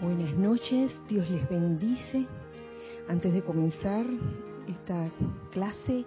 [0.00, 2.26] Buenas noches, Dios les bendice.
[3.06, 4.06] Antes de comenzar
[4.66, 5.10] esta
[5.52, 6.06] clase,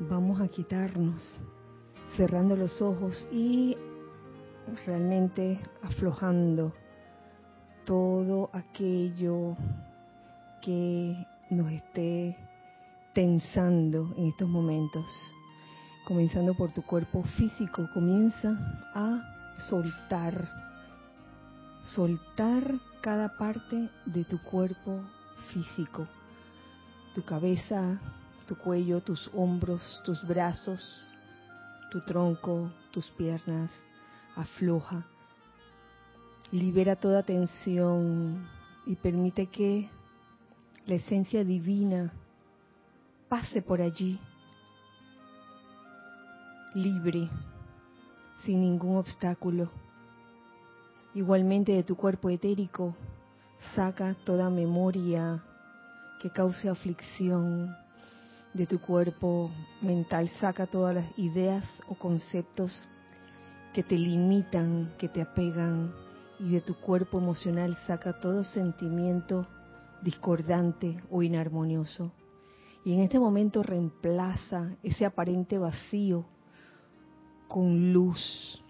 [0.00, 1.38] vamos a quitarnos,
[2.16, 3.76] cerrando los ojos y
[4.86, 6.72] realmente aflojando
[7.84, 9.54] todo aquello
[10.62, 11.14] que
[11.50, 12.34] nos esté
[13.12, 15.04] tensando en estos momentos.
[16.06, 18.56] Comenzando por tu cuerpo físico, comienza
[18.94, 20.65] a soltar,
[21.94, 25.00] soltar cada parte de tu cuerpo
[25.52, 26.06] físico,
[27.14, 28.00] tu cabeza,
[28.46, 30.82] tu cuello, tus hombros, tus brazos,
[31.90, 33.70] tu tronco, tus piernas,
[34.34, 35.06] afloja.
[36.50, 38.46] Libera toda tensión
[38.86, 39.88] y permite que
[40.86, 42.12] la esencia divina
[43.28, 44.18] pase por allí,
[46.74, 47.28] libre,
[48.44, 49.70] sin ningún obstáculo
[51.16, 52.94] Igualmente de tu cuerpo etérico,
[53.74, 55.42] saca toda memoria
[56.20, 57.74] que cause aflicción.
[58.52, 59.50] De tu cuerpo
[59.80, 62.70] mental, saca todas las ideas o conceptos
[63.72, 65.90] que te limitan, que te apegan.
[66.38, 69.46] Y de tu cuerpo emocional, saca todo sentimiento
[70.02, 72.12] discordante o inarmonioso.
[72.84, 76.26] Y en este momento reemplaza ese aparente vacío
[77.48, 78.62] con luz,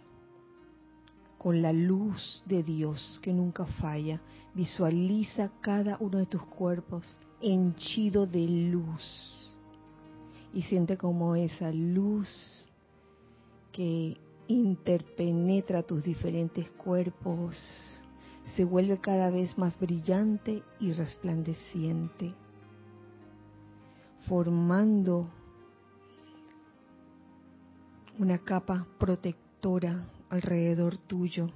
[1.46, 4.20] con la luz de Dios que nunca falla.
[4.52, 9.54] Visualiza cada uno de tus cuerpos henchido de luz
[10.52, 12.68] y siente como esa luz
[13.70, 14.16] que
[14.48, 17.56] interpenetra tus diferentes cuerpos
[18.56, 22.34] se vuelve cada vez más brillante y resplandeciente,
[24.26, 25.30] formando
[28.18, 31.50] una capa protectora alrededor tuyo,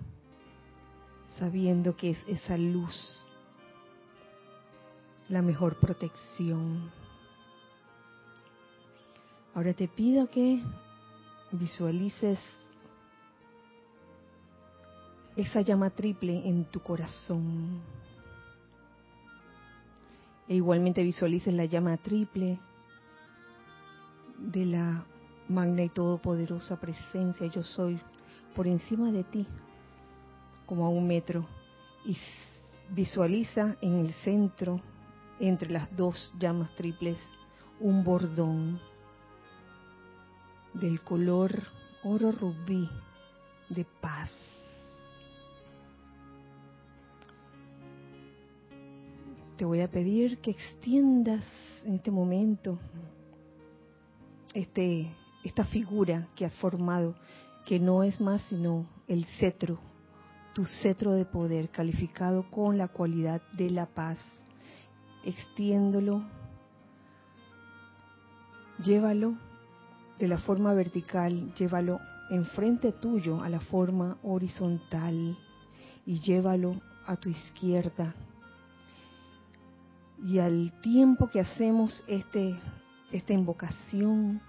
[1.38, 3.22] sabiendo que es esa luz
[5.28, 6.90] la mejor protección.
[9.54, 10.62] Ahora te pido que
[11.52, 12.38] visualices
[15.36, 17.80] esa llama triple en tu corazón.
[20.48, 22.58] E igualmente visualices la llama triple
[24.38, 25.04] de la
[25.48, 28.00] magna y todopoderosa presencia yo soy
[28.54, 29.46] por encima de ti,
[30.66, 31.46] como a un metro,
[32.04, 32.16] y
[32.90, 34.80] visualiza en el centro,
[35.38, 37.18] entre las dos llamas triples,
[37.80, 38.80] un bordón
[40.74, 41.62] del color
[42.04, 42.88] oro rubí
[43.68, 44.30] de paz.
[49.56, 51.44] Te voy a pedir que extiendas
[51.84, 52.78] en este momento
[54.54, 55.10] este,
[55.44, 57.14] esta figura que has formado
[57.70, 59.78] que no es más sino el cetro,
[60.54, 64.18] tu cetro de poder calificado con la cualidad de la paz.
[65.22, 66.24] Extiéndolo,
[68.82, 69.36] llévalo
[70.18, 72.00] de la forma vertical, llévalo
[72.30, 75.38] enfrente tuyo a la forma horizontal
[76.04, 76.74] y llévalo
[77.06, 78.16] a tu izquierda.
[80.24, 82.58] Y al tiempo que hacemos este,
[83.12, 84.40] esta invocación,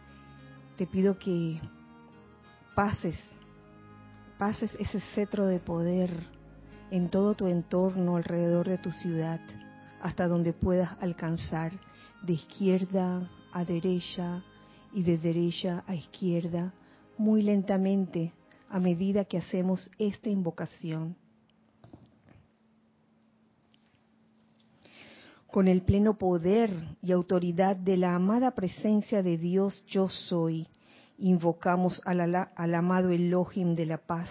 [0.75, 1.61] te pido que
[2.75, 3.17] pases,
[4.37, 6.09] pases ese cetro de poder
[6.89, 9.39] en todo tu entorno alrededor de tu ciudad,
[10.01, 11.71] hasta donde puedas alcanzar,
[12.23, 14.43] de izquierda a derecha
[14.93, 16.73] y de derecha a izquierda,
[17.17, 18.33] muy lentamente
[18.69, 21.15] a medida que hacemos esta invocación.
[25.47, 26.71] Con el pleno poder
[27.01, 30.67] y autoridad de la amada presencia de Dios yo soy,
[31.17, 34.29] invocamos al, amado Elohim de la paz,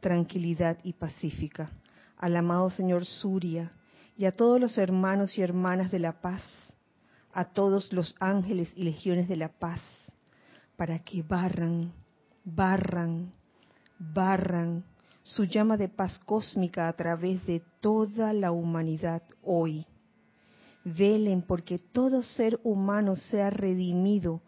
[0.00, 1.70] tranquilidad y pacífica,
[2.16, 3.72] al amado Señor Surya
[4.16, 6.42] y a todos los hermanos y hermanas de la paz,
[7.32, 9.80] a todos los ángeles y legiones de la paz,
[10.76, 11.92] para que barran,
[12.44, 13.32] barran,
[13.98, 14.84] barran
[15.22, 19.86] su llama de paz cósmica a través de toda la humanidad hoy.
[20.84, 24.40] Velen porque todo ser humano sea redimido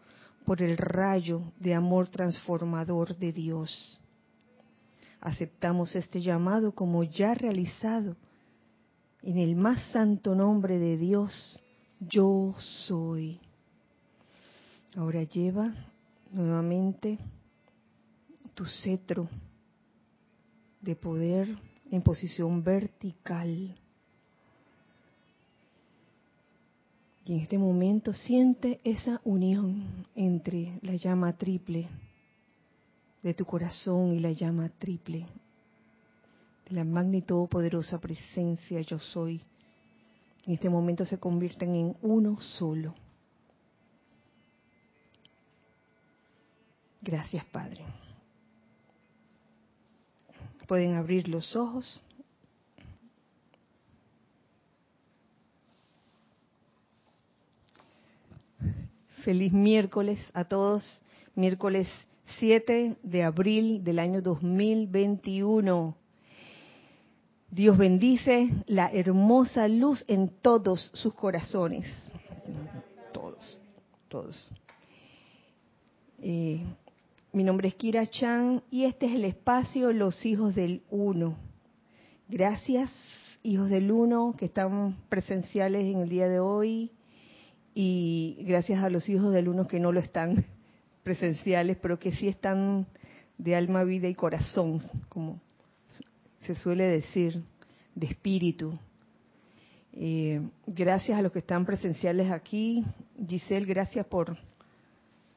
[0.45, 3.99] por el rayo de amor transformador de Dios.
[5.19, 8.15] Aceptamos este llamado como ya realizado
[9.21, 11.61] en el más santo nombre de Dios,
[11.99, 12.55] yo
[12.87, 13.39] soy.
[14.95, 15.73] Ahora lleva
[16.31, 17.19] nuevamente
[18.55, 19.29] tu cetro
[20.81, 21.47] de poder
[21.91, 23.77] en posición vertical
[27.25, 31.87] Y en este momento siente esa unión entre la llama triple
[33.21, 35.27] de tu corazón y la llama triple
[36.71, 39.41] la magna y todopoderosa presencia yo soy,
[40.45, 42.95] en este momento se convierten en uno solo.
[47.01, 47.83] Gracias, Padre.
[50.67, 52.01] Pueden abrir los ojos.
[59.23, 61.03] Feliz miércoles a todos.
[61.35, 61.87] Miércoles
[62.39, 65.95] 7 de abril del año 2021.
[67.51, 71.85] Dios bendice la hermosa luz en todos sus corazones.
[73.13, 73.61] Todos,
[74.07, 74.51] todos.
[76.19, 76.63] Eh,
[77.31, 81.35] mi nombre es Kira Chan y este es el espacio Los Hijos del Uno.
[82.27, 82.89] Gracias,
[83.43, 86.91] hijos del Uno, que están presenciales en el día de hoy
[87.73, 90.45] y gracias a los hijos del Uno que no lo están
[91.03, 92.87] presenciales, pero que sí están
[93.37, 95.41] de alma, vida y corazón, como
[96.41, 97.43] se suele decir,
[97.95, 98.77] de espíritu.
[99.93, 102.85] Eh, gracias a los que están presenciales aquí.
[103.27, 104.37] Giselle, gracias por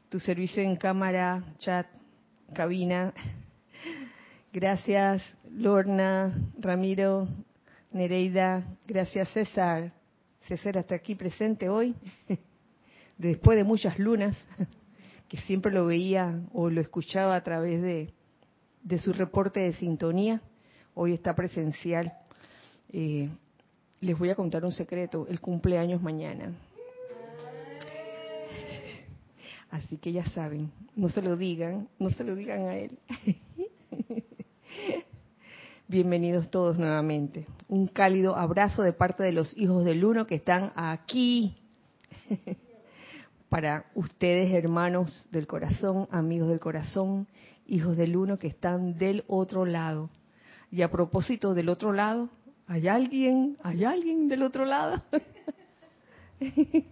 [0.09, 1.87] tu servicio en cámara, chat,
[2.53, 3.13] cabina.
[4.53, 5.21] Gracias,
[5.51, 7.27] Lorna, Ramiro,
[7.91, 8.63] Nereida.
[8.87, 9.93] Gracias, César.
[10.49, 11.95] César hasta aquí presente hoy,
[13.19, 14.37] después de muchas lunas,
[15.29, 18.13] que siempre lo veía o lo escuchaba a través de,
[18.83, 20.43] de su reporte de sintonía.
[20.95, 22.13] Hoy está presencial.
[22.93, 23.29] Eh,
[24.01, 26.53] les voy a contar un secreto, el cumpleaños mañana.
[29.71, 32.99] Así que ya saben, no se lo digan, no se lo digan a él.
[35.95, 37.47] Bienvenidos todos nuevamente.
[37.69, 41.57] Un cálido abrazo de parte de los hijos del uno que están aquí.
[43.49, 47.29] Para ustedes, hermanos del corazón, amigos del corazón,
[47.69, 50.11] hijos del uno que están del otro lado.
[50.69, 52.29] Y a propósito del otro lado,
[52.67, 53.57] ¿hay alguien?
[53.63, 55.01] ¿Hay alguien del otro lado?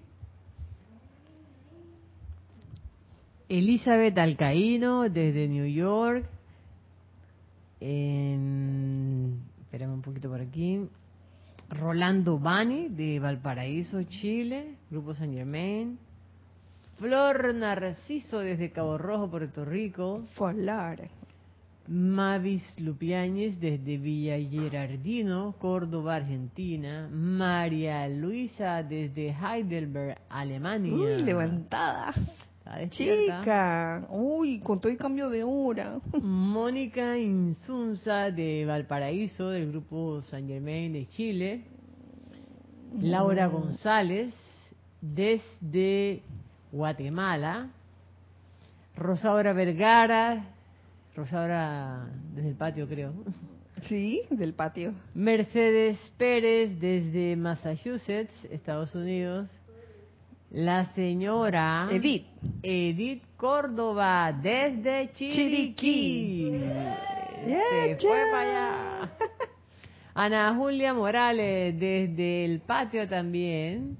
[3.48, 6.24] Elizabeth Alcaíno desde New York.
[9.80, 10.88] Un poquito por aquí.
[11.70, 15.98] Rolando Bani de Valparaíso, Chile, Grupo San Germain.
[16.98, 20.22] Flor Narciso desde Cabo Rojo, Puerto Rico.
[20.34, 21.08] Folar.
[21.88, 27.08] Mavis Lupiáñez desde Villa Gerardino, Córdoba, Argentina.
[27.10, 30.92] María Luisa desde Heidelberg, Alemania.
[30.92, 32.12] Uy, levantada.
[32.90, 35.98] Chica, uy, con todo el cambio de hora.
[36.22, 41.64] Mónica Insunza de Valparaíso, del grupo San Germain de Chile.
[43.00, 43.52] Laura mm.
[43.52, 44.34] González
[45.00, 46.22] desde
[46.70, 47.70] Guatemala.
[48.96, 50.44] Rosaura Vergara,
[51.16, 53.12] Rosaura desde el patio creo.
[53.88, 54.94] Sí, del patio.
[55.14, 59.50] Mercedes Pérez desde Massachusetts, Estados Unidos.
[60.52, 62.26] La señora Edith.
[62.62, 66.60] Edith Córdoba desde Chiriquí.
[67.46, 69.10] Se fue para allá.
[70.14, 73.96] Ana Julia Morales desde el patio también.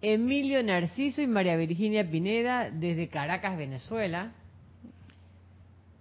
[0.00, 4.30] Emilio Narciso y María Virginia Pineda desde Caracas, Venezuela.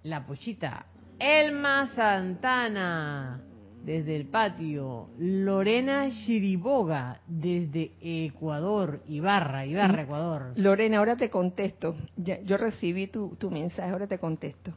[0.03, 0.85] La Pochita.
[1.17, 3.41] Elma Santana
[3.83, 5.09] desde el patio.
[5.19, 10.05] Lorena Chiriboga, desde Ecuador, Ibarra, Ibarra, mm.
[10.05, 10.53] Ecuador.
[10.55, 11.95] Lorena, ahora te contesto.
[12.15, 14.71] yo recibí tu, tu mensaje, ahora te contesto.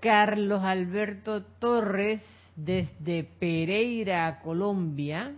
[0.00, 2.22] Carlos Alberto Torres,
[2.56, 5.34] desde Pereira, Colombia.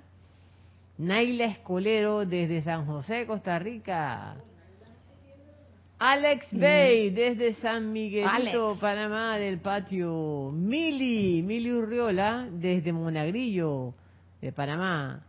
[0.99, 4.37] Naila Escolero, desde San José, Costa Rica.
[6.03, 10.51] Alex Bay, desde San Miguelito, Panamá, del patio.
[10.51, 13.93] Mili, Mili Urriola, desde Monagrillo,
[14.41, 15.23] de Panamá.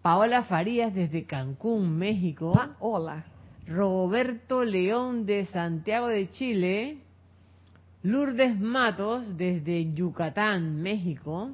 [0.00, 2.58] Paola Farías, desde Cancún, México.
[2.80, 3.22] Hola.
[3.68, 6.96] Roberto León, de Santiago de Chile.
[8.02, 11.50] Lourdes Matos, desde Yucatán, México.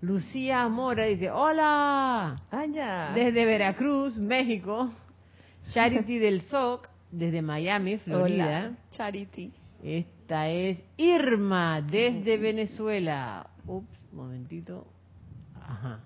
[0.00, 2.34] Lucía Mora dice, hola.
[2.50, 3.12] Allá.
[3.14, 4.90] Desde Veracruz, México.
[5.72, 8.76] Charity del SOC, desde Miami, Florida.
[8.90, 9.52] Charity.
[9.82, 13.48] Esta es Irma desde Venezuela.
[13.66, 14.86] Ups, momentito.
[15.60, 16.00] Ajá.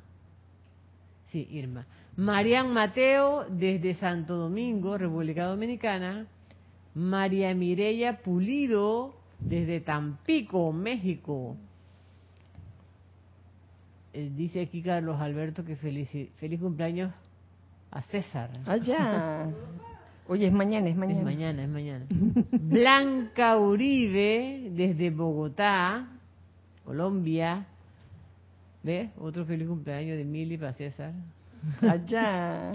[1.31, 1.87] Sí, Irma.
[2.17, 6.27] Marian Mateo desde Santo Domingo, República Dominicana.
[6.95, 11.57] María Mireya Pulido desde Tampico, México.
[14.13, 17.13] Eh, dice aquí Carlos Alberto que feliz, feliz cumpleaños
[17.91, 18.51] a César.
[18.67, 19.49] Allá.
[20.31, 21.19] Oye, es mañana, es mañana.
[21.19, 22.07] Es mañana, es mañana.
[22.53, 26.07] Blanca Uribe, desde Bogotá,
[26.85, 27.67] Colombia.
[28.85, 29.11] ¿Ves?
[29.19, 31.15] Otro feliz cumpleaños de Mili para César.
[31.83, 32.71] Allá.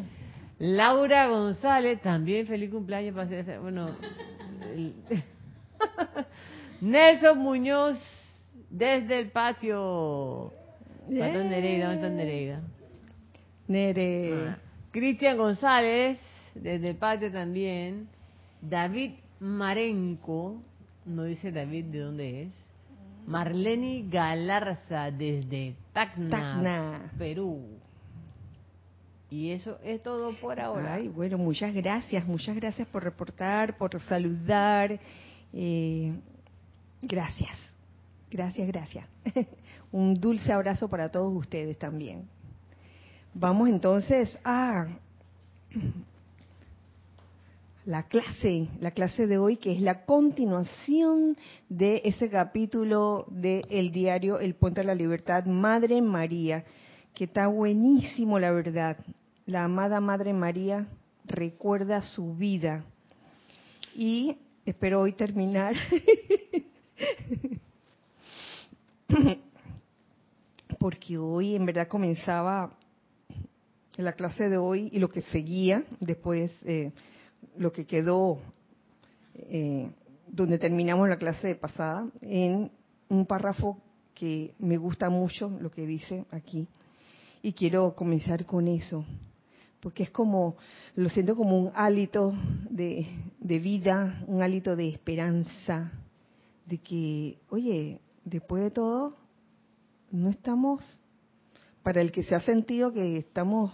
[0.60, 3.62] Laura González, también feliz cumpleaños para César.
[3.62, 3.88] Bueno,
[6.82, 7.98] Nelson Muñoz,
[8.70, 10.52] desde el patio.
[11.08, 12.62] Patón Nereida, ¿dónde está Nereida?
[13.70, 14.50] Nere.
[14.50, 14.58] Ah.
[14.92, 16.20] Cristian González,
[16.56, 18.08] desde el patio también.
[18.62, 20.62] David Marenco,
[21.06, 22.54] no dice David de dónde es.
[23.28, 27.12] Marleni Galarza, desde Tacna, Tacna.
[27.18, 27.62] Perú.
[29.30, 30.94] Y eso es todo por ahora.
[30.94, 35.00] Ay, bueno, muchas gracias, muchas gracias por reportar, por saludar.
[35.52, 36.14] Eh,
[37.02, 37.74] gracias,
[38.30, 39.08] gracias, gracias.
[39.92, 42.28] Un dulce abrazo para todos ustedes también.
[43.34, 44.88] Vamos entonces a
[47.86, 51.38] la clase, la clase de hoy, que es la continuación
[51.70, 56.66] de ese capítulo del el diario El Puente de la Libertad, Madre María,
[57.14, 58.98] que está buenísimo, la verdad.
[59.46, 60.88] La amada Madre María
[61.26, 62.84] recuerda su vida.
[63.96, 65.76] Y espero hoy terminar.
[70.80, 72.76] Porque hoy en verdad comenzaba
[73.98, 76.52] la clase de hoy y lo que seguía después.
[76.66, 76.92] Eh,
[77.58, 78.40] lo que quedó
[79.36, 79.90] eh,
[80.28, 82.72] donde terminamos la clase pasada, en
[83.10, 83.78] un párrafo
[84.14, 86.68] que me gusta mucho lo que dice aquí.
[87.42, 89.06] Y quiero comenzar con eso,
[89.80, 90.56] porque es como,
[90.96, 92.34] lo siento como un hálito
[92.70, 93.06] de,
[93.40, 95.92] de vida, un hálito de esperanza,
[96.66, 99.16] de que, oye, después de todo,
[100.12, 100.82] no estamos,
[101.84, 103.72] para el que se ha sentido que estamos,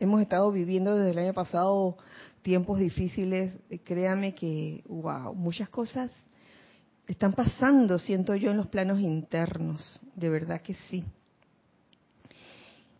[0.00, 1.98] hemos estado viviendo desde el año pasado
[2.46, 6.12] tiempos difíciles, eh, créame que, wow, muchas cosas
[7.08, 11.02] están pasando, siento yo, en los planos internos, de verdad que sí.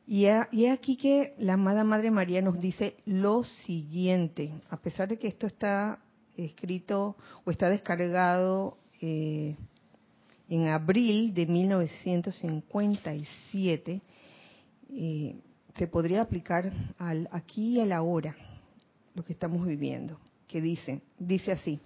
[0.05, 5.17] Y es aquí que la amada Madre María nos dice lo siguiente, a pesar de
[5.17, 6.01] que esto está
[6.37, 9.55] escrito o está descargado eh,
[10.49, 14.01] en abril de 1957,
[14.91, 15.37] eh,
[15.77, 18.35] se podría aplicar al aquí y al ahora
[19.17, 21.81] lo que estamos viviendo, que dice, dice así,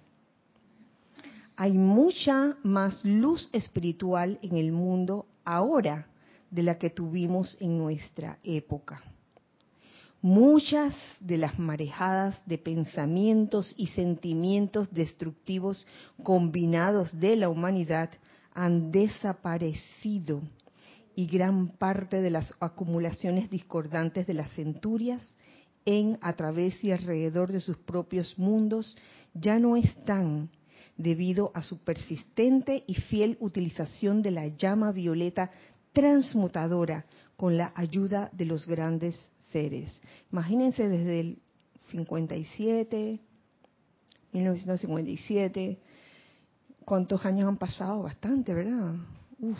[1.55, 6.07] hay mucha más luz espiritual en el mundo ahora
[6.49, 9.01] de la que tuvimos en nuestra época.
[10.21, 15.87] Muchas de las marejadas de pensamientos y sentimientos destructivos
[16.23, 18.09] combinados de la humanidad
[18.53, 20.41] han desaparecido
[21.15, 25.33] y gran parte de las acumulaciones discordantes de las centurias
[25.85, 28.97] en, a través y alrededor de sus propios mundos
[29.33, 30.49] ya no están
[30.97, 35.49] debido a su persistente y fiel utilización de la llama violeta
[35.93, 39.19] transmutadora con la ayuda de los grandes
[39.51, 39.89] seres.
[40.31, 41.39] Imagínense desde el
[41.89, 43.19] 57,
[44.31, 45.79] 1957,
[46.85, 48.03] ¿cuántos años han pasado?
[48.03, 48.95] Bastante, ¿verdad?
[49.39, 49.57] Uf.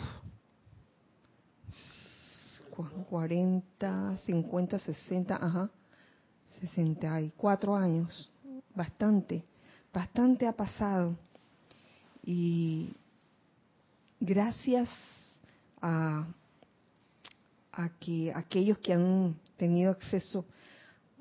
[3.10, 5.70] 40, 50, 60, ajá
[6.62, 8.30] 64 años,
[8.74, 9.44] bastante,
[9.92, 11.16] bastante ha pasado.
[12.24, 12.94] Y
[14.20, 14.88] gracias
[15.80, 16.24] a,
[17.72, 20.44] a que aquellos que han tenido acceso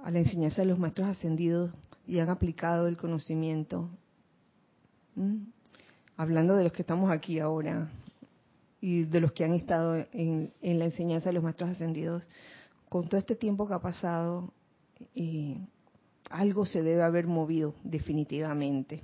[0.04, 1.72] a la enseñanza de los maestros ascendidos
[2.06, 3.90] y han aplicado el conocimiento,
[6.18, 7.90] hablando de los que estamos aquí ahora
[8.80, 12.28] y de los que han estado en, en la enseñanza de los maestros ascendidos,
[12.90, 14.52] con todo este tiempo que ha pasado,
[16.30, 19.02] algo se debe haber movido definitivamente.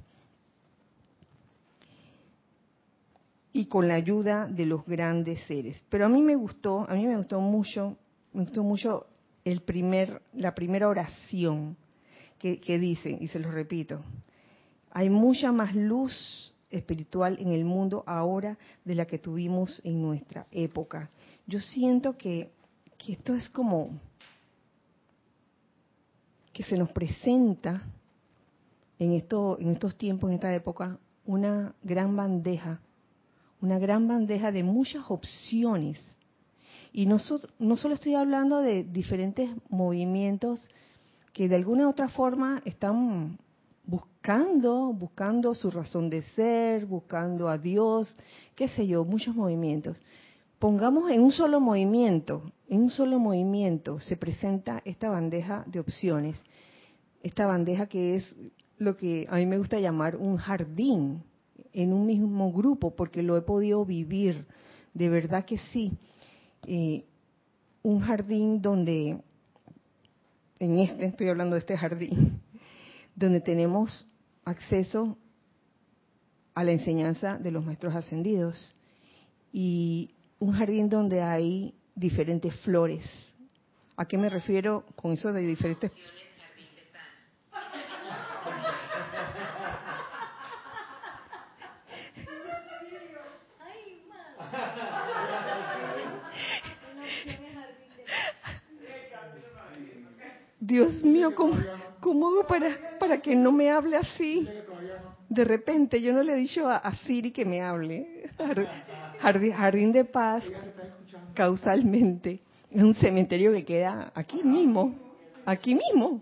[3.54, 5.84] Y con la ayuda de los grandes seres.
[5.90, 7.98] Pero a mí me gustó, a mí me gustó mucho,
[8.34, 9.08] me gustó mucho
[9.44, 11.78] el primer, la primera oración
[12.38, 14.04] que, que dice, y se lo repito,
[14.92, 20.48] hay mucha más luz espiritual en el mundo ahora de la que tuvimos en nuestra
[20.52, 21.10] época.
[21.46, 22.52] Yo siento que,
[22.98, 23.92] que esto es como,
[26.58, 27.84] que se nos presenta
[28.98, 32.82] en, esto, en estos tiempos, en esta época, una gran bandeja,
[33.62, 36.04] una gran bandeja de muchas opciones.
[36.92, 37.18] Y no,
[37.60, 40.68] no solo estoy hablando de diferentes movimientos
[41.32, 43.38] que de alguna u otra forma están
[43.86, 48.18] buscando, buscando su razón de ser, buscando a Dios,
[48.56, 50.02] qué sé yo, muchos movimientos.
[50.60, 56.44] Pongamos en un solo movimiento, en un solo movimiento se presenta esta bandeja de opciones,
[57.22, 58.36] esta bandeja que es
[58.80, 61.24] lo que a mí me gusta llamar un jardín
[61.74, 64.48] en un mismo grupo, porque lo he podido vivir,
[64.94, 65.94] de verdad que sí.
[66.66, 67.06] eh,
[67.84, 69.22] un jardín donde,
[70.60, 72.42] en este, estoy hablando de este jardín,
[73.16, 74.06] donde tenemos
[74.44, 75.18] acceso
[76.54, 78.76] a la enseñanza de los maestros ascendidos
[79.54, 83.04] y un jardín donde hay diferentes flores.
[83.96, 85.92] ¿A qué me refiero con eso de diferentes
[100.60, 101.56] Dios mío, ¿cómo,
[102.28, 102.68] hago para,
[103.00, 104.48] para que no me hable así?
[105.30, 108.30] De repente, yo no le he dicho a, Siri que me hable.
[109.20, 110.44] Jardín, de paz,
[111.34, 112.40] causalmente.
[112.72, 114.96] Es un cementerio que queda aquí mismo,
[115.46, 116.22] aquí mismo,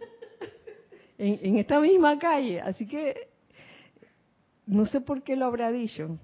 [1.17, 2.61] en, en esta misma calle.
[2.61, 3.29] Así que
[4.67, 6.17] no sé por qué lo habrá dicho.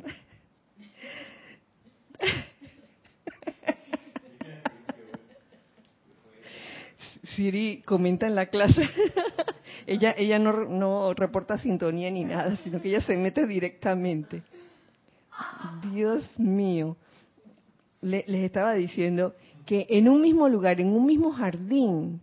[7.36, 8.82] Siri comenta en la clase,
[9.88, 14.44] ella, ella no, no reporta sintonía ni nada, sino que ella se mete directamente.
[15.92, 16.98] Dios mío,
[18.02, 22.20] les estaba diciendo que en un mismo lugar, en un mismo jardín,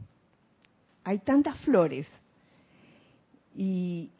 [1.05, 2.07] hay tantas flores
[3.57, 4.11] y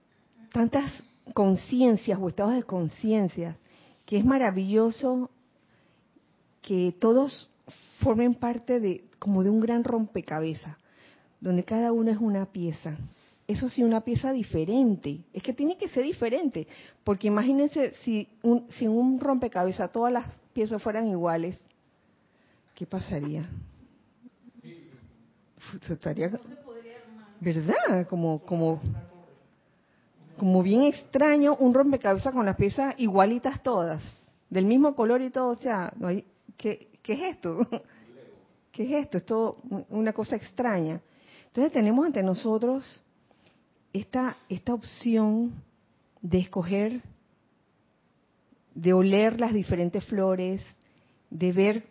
[0.53, 1.03] tantas
[1.35, 3.57] conciencias o estados de conciencia
[4.07, 5.31] que es maravilloso
[6.63, 7.51] que todos
[8.01, 10.77] formen parte de como de un gran rompecabezas,
[11.41, 12.97] donde cada uno es una pieza.
[13.49, 15.25] Eso sí, una pieza diferente.
[15.33, 16.69] Es que tiene que ser diferente,
[17.03, 21.59] porque imagínense si un, si un rompecabezas todas las piezas fueran iguales,
[22.75, 23.49] ¿qué pasaría?
[25.91, 26.31] estaría,
[27.41, 28.07] ¿verdad?
[28.07, 28.81] Como, como,
[30.37, 34.03] como bien extraño un rompecabezas con las piezas igualitas todas,
[34.51, 35.49] del mismo color y todo.
[35.49, 36.23] O sea, no hay,
[36.59, 37.67] ¿qué, ¿qué es esto?
[38.73, 39.17] ¿qué es esto?
[39.17, 39.57] Es todo
[39.89, 41.01] una cosa extraña.
[41.47, 43.03] Entonces tenemos ante nosotros
[43.93, 45.63] esta, esta opción
[46.21, 47.03] de escoger,
[48.75, 50.63] de oler las diferentes flores,
[51.31, 51.85] de ver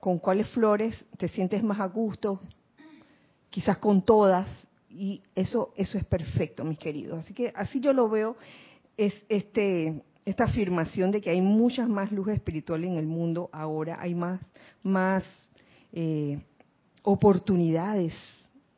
[0.00, 2.40] con cuáles flores te sientes más a gusto,
[3.50, 4.48] quizás con todas,
[4.90, 7.20] y eso, eso es perfecto, mis queridos.
[7.20, 8.36] Así que así yo lo veo,
[8.96, 13.98] es este, esta afirmación de que hay muchas más luces espirituales en el mundo ahora,
[14.00, 14.40] hay más,
[14.82, 15.24] más
[15.92, 16.40] eh,
[17.02, 18.14] oportunidades,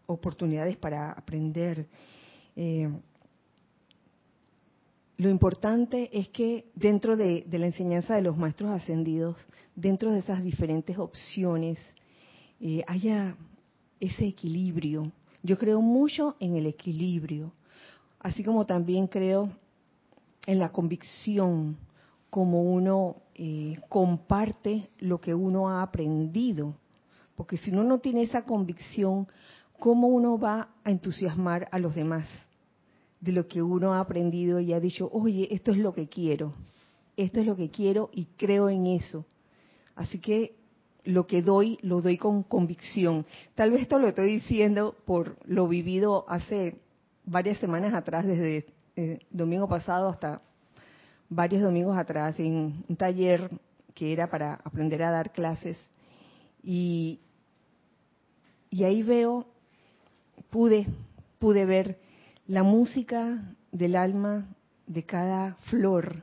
[0.07, 1.87] oportunidades para aprender.
[2.57, 2.89] Eh,
[5.17, 9.37] lo importante es que dentro de, la enseñanza de los maestros ascendidos,
[9.75, 11.79] dentro de esas diferentes opciones,
[12.61, 13.37] eh, haya
[14.01, 15.13] ese equilibrio.
[15.43, 17.53] Yo creo mucho en el equilibrio,
[18.19, 19.51] así como también creo
[20.47, 21.77] en la convicción,
[22.31, 23.17] como uno
[23.89, 26.77] comparte lo que uno ha aprendido
[27.37, 29.27] porque si uno no tiene esa convicción,
[29.79, 32.27] ¿cómo uno va a entusiasmar a los demás
[33.25, 36.53] de lo que uno ha aprendido y ha dicho, oye, esto es lo que quiero,
[37.17, 39.25] esto es lo que quiero y creo en eso?
[39.97, 40.57] Así que
[41.05, 43.25] lo que doy, lo doy con convicción.
[43.55, 46.79] Tal vez esto lo estoy diciendo por lo vivido hace
[47.25, 50.43] varias semanas atrás, desde eh, domingo pasado hasta
[51.31, 53.49] varios domingos atrás, en un taller
[53.95, 55.79] que era para aprender a dar clases
[56.63, 57.21] y,
[58.73, 59.47] ahí veo,
[60.51, 60.87] pude,
[61.39, 61.99] pude ver
[62.47, 64.55] la música del alma
[64.87, 66.23] de cada flor,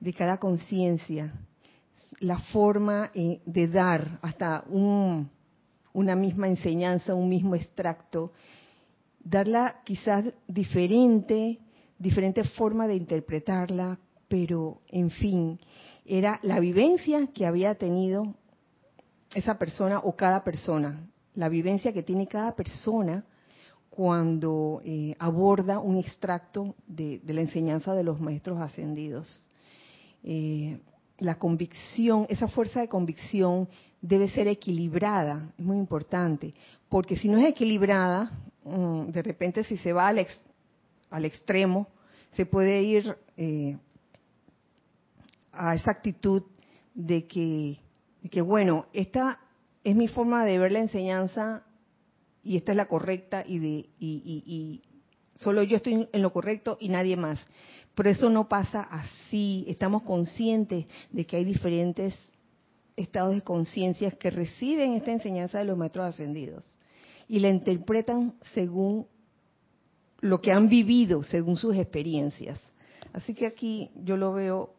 [0.00, 1.32] de cada conciencia,
[2.20, 5.30] la forma eh, de dar hasta un,
[5.92, 8.32] una misma enseñanza, un mismo extracto,
[9.22, 11.58] darla quizás diferente,
[11.98, 15.60] diferente forma de interpretarla, pero en fin,
[16.04, 18.34] era la vivencia que había tenido
[19.34, 23.24] esa persona o cada persona, la vivencia que tiene cada persona
[23.96, 29.48] cuando eh, aborda un extracto de, la enseñanza de los maestros ascendidos.
[30.22, 30.78] Eh,
[31.16, 33.66] la convicción, esa fuerza de convicción
[34.02, 36.52] debe ser equilibrada, es muy importante,
[36.90, 40.26] porque si no es equilibrada, mm, de repente si se va al,
[41.08, 41.88] al extremo,
[42.32, 43.78] se puede ir eh,
[45.52, 46.42] a esa actitud
[46.94, 49.40] de que bueno, esta
[49.82, 51.62] es mi forma de ver la enseñanza
[52.46, 54.82] y esta es la correcta y, de, y,
[55.34, 57.40] solo yo estoy en lo correcto y nadie más.
[57.96, 59.64] Pero eso no pasa así.
[59.68, 62.16] Estamos conscientes de que hay diferentes
[62.94, 66.64] estados de conciencia que reciben esta enseñanza de los maestros ascendidos
[67.26, 69.06] y la interpretan según
[70.20, 72.60] lo que han vivido, según sus experiencias.
[73.12, 74.72] Así que aquí yo lo veo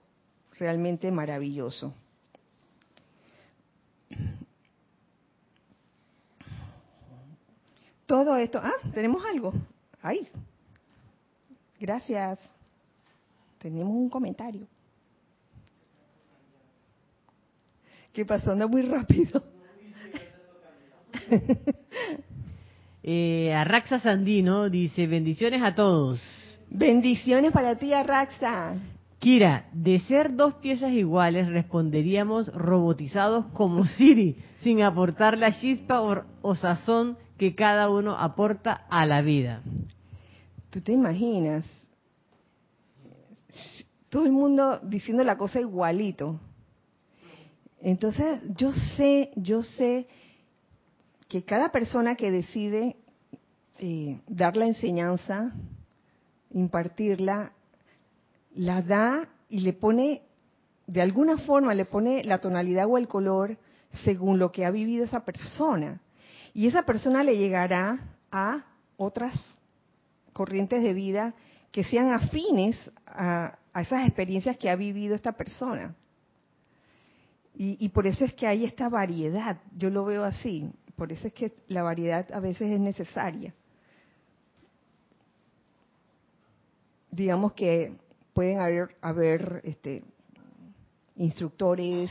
[0.57, 1.93] realmente maravilloso.
[8.07, 9.53] Todo esto, ah, tenemos algo.
[10.01, 10.27] Ay,
[11.79, 12.39] gracias.
[13.59, 14.65] Tenemos un comentario.
[18.13, 18.53] ¿Qué pasó?
[18.53, 19.43] Anda muy rápido.
[23.03, 26.19] eh, Arraxa Sandino dice, bendiciones a todos.
[26.69, 28.75] Bendiciones para ti, Arraxa.
[29.19, 36.01] Kira, de ser dos piezas iguales, responderíamos robotizados como Siri, sin aportar la chispa
[36.41, 39.61] o, sazón que cada uno aporta a la vida.
[40.69, 41.65] ¿Tú te imaginas?
[44.09, 46.39] Todo el mundo diciendo la cosa igualito.
[47.81, 50.07] Entonces, yo sé, yo sé
[51.27, 52.95] que cada persona que decide
[53.79, 55.53] eh, dar la enseñanza,
[56.51, 57.51] impartirla,
[58.55, 60.23] la da y le pone,
[60.87, 63.57] de alguna forma le pone la tonalidad o el color
[64.03, 66.01] según lo que ha vivido esa persona.
[66.57, 67.99] Y esa persona le llegará
[68.31, 68.65] a
[68.97, 69.39] otras
[70.33, 71.35] corrientes de vida
[71.71, 75.93] que sean afines a, esas experiencias que ha vivido esta persona.
[77.53, 81.33] Y, por eso es que hay esta variedad, yo lo veo así, por eso es
[81.33, 83.53] que la variedad a veces es necesaria.
[87.11, 87.93] Digamos que
[88.33, 90.03] pueden haber, haber este,
[91.17, 92.09] instructores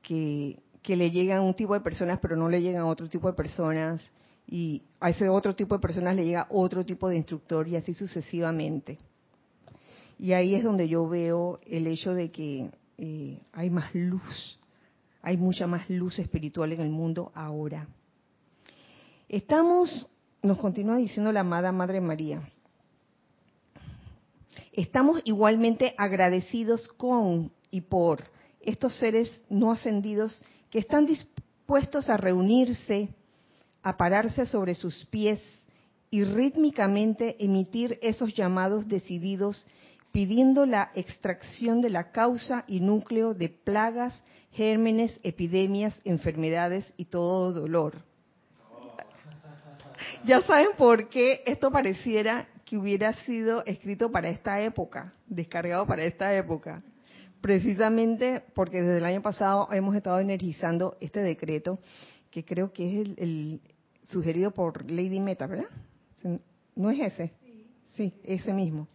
[0.00, 3.28] que, que le llegan un tipo de personas pero no le llegan a otro tipo
[3.28, 4.02] de personas
[4.46, 7.94] y a ese otro tipo de personas le llega otro tipo de instructor y así
[7.94, 8.98] sucesivamente.
[10.18, 14.58] Y ahí es donde yo veo el hecho de que eh, hay más luz,
[15.22, 17.86] hay mucha más luz espiritual en el mundo ahora.
[19.28, 20.08] Estamos,
[20.42, 22.42] nos continúa diciendo la amada Madre María,
[24.72, 28.24] Estamos igualmente agradecidos con y por
[28.60, 33.08] estos seres no ascendidos que están dispuestos a reunirse,
[33.82, 35.40] a pararse sobre sus pies
[36.10, 39.66] y rítmicamente emitir esos llamados decididos
[40.12, 47.52] pidiendo la extracción de la causa y núcleo de plagas, gérmenes, epidemias, enfermedades y todo
[47.52, 48.02] dolor.
[50.24, 56.04] Ya saben por qué esto pareciera que hubiera sido escrito para esta época, descargado para
[56.04, 56.82] esta época.
[57.40, 61.78] Precisamente porque desde el año pasado hemos estado energizando este decreto,
[62.30, 63.60] que creo que es el,
[64.04, 65.68] sugerido por Lady Meta, ¿verdad?
[66.74, 67.32] ¿No es ese?
[67.90, 68.88] Sí, ese mismo.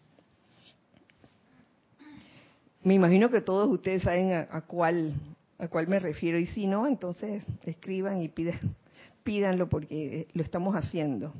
[2.83, 5.13] Me imagino que todos ustedes saben a, cuál
[5.57, 8.75] a cuál me refiero y si no, entonces escriban y pidan,
[9.23, 11.33] pídanlo porque lo estamos haciendo.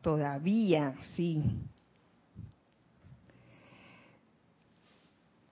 [0.00, 1.42] Todavía, sí.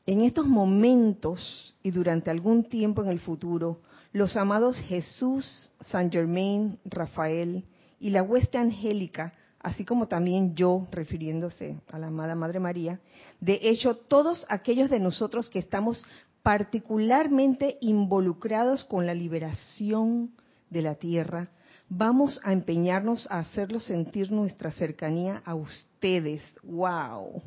[0.08, 6.78] En estos momentos y durante algún tiempo en el futuro, los amados Jesús, San Germain,
[6.86, 7.66] Rafael
[8.00, 13.00] y la hueste angélica, así como también yo, refiriéndose a la amada Madre María,
[13.38, 16.02] de hecho todos aquellos de nosotros que estamos
[16.42, 20.30] particularmente involucrados con la liberación
[20.70, 21.50] de la tierra,
[21.90, 26.40] vamos a empeñarnos a hacerlos sentir nuestra cercanía a ustedes.
[26.62, 27.42] ¡Wow!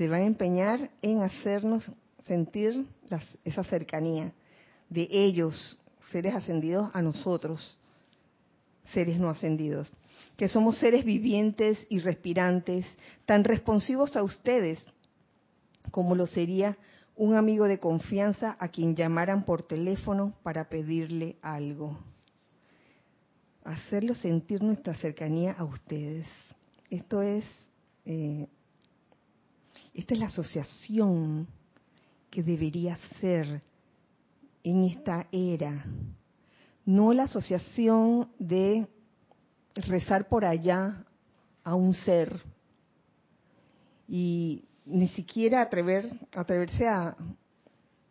[0.00, 2.86] Se van a empeñar en hacernos sentir
[3.44, 4.32] esa cercanía
[4.88, 5.76] de ellos,
[6.10, 7.76] seres ascendidos, a nosotros,
[8.94, 9.92] seres no ascendidos,
[10.38, 12.86] que somos seres vivientes y respirantes,
[13.26, 14.82] tan responsivos a ustedes
[15.90, 16.78] como lo sería
[17.14, 21.98] un amigo de confianza a quien llamaran por teléfono para pedirle algo
[23.64, 26.26] hacerlo sentir nuestra cercanía a ustedes.
[26.88, 27.44] Esto es,
[28.06, 28.48] eh,
[29.94, 31.48] esta es la asociación
[32.30, 33.62] que debería ser
[34.62, 35.84] en esta era,
[36.84, 38.86] no la asociación de
[39.74, 41.04] rezar por allá
[41.64, 42.40] a un ser
[44.08, 47.16] y ni siquiera atrever, atreverse a,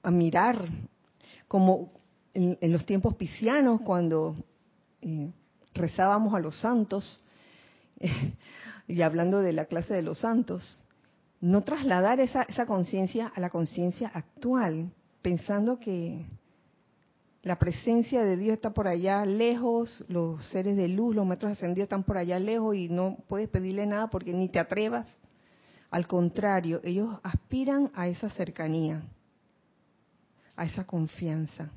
[0.02, 0.64] a mirar
[1.48, 1.92] como
[2.34, 4.36] en, en, los tiempos piscianos cuando
[5.02, 5.32] eh,
[5.74, 7.22] rezábamos a los santos,
[8.88, 10.82] y hablando de la clase de los santos,
[11.42, 16.26] no trasladar esa, esa conciencia a la conciencia actual, pensando que
[17.42, 21.86] la presencia de Dios está por allá lejos, los seres de luz, los maestros ascendidos
[21.86, 25.08] están por allá lejos y no puedes pedirle nada porque ni te atrevas.
[25.90, 29.02] Al contrario, ellos aspiran a esa cercanía,
[30.56, 31.72] a esa confianza.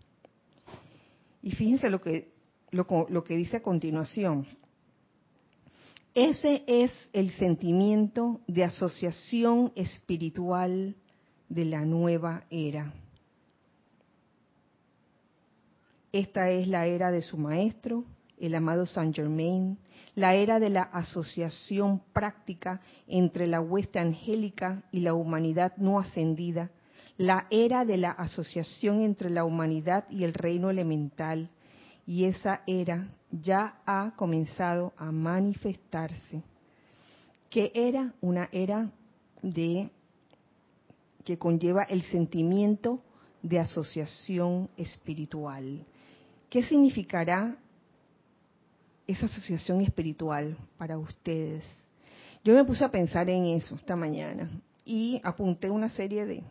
[1.43, 2.33] Y fíjense lo que
[2.73, 4.47] lo, que dice a continuación.
[6.15, 10.95] Ese es el sentimiento de asociación espiritual
[11.49, 12.93] de la nueva era.
[16.13, 18.05] Esta es la era de su maestro,
[18.39, 19.79] el amado Saint Germain,
[20.15, 26.71] la era de la asociación práctica entre la hueste angélica y la humanidad no ascendida,
[27.17, 31.49] la era de la asociación entre la humanidad y el reino elemental,
[32.07, 36.43] y esa era ya ha comenzado a manifestarse.
[37.49, 38.15] ¿Qué era?
[38.21, 38.91] Una era
[39.43, 39.91] de
[41.25, 43.01] que conlleva el sentimiento
[43.43, 45.85] de asociación espiritual.
[46.49, 47.57] ¿Qué significará
[49.07, 51.65] esa asociación espiritual para ustedes?
[52.45, 54.51] Yo me puse a pensar en eso esta mañana
[54.85, 56.43] y apunté una serie de,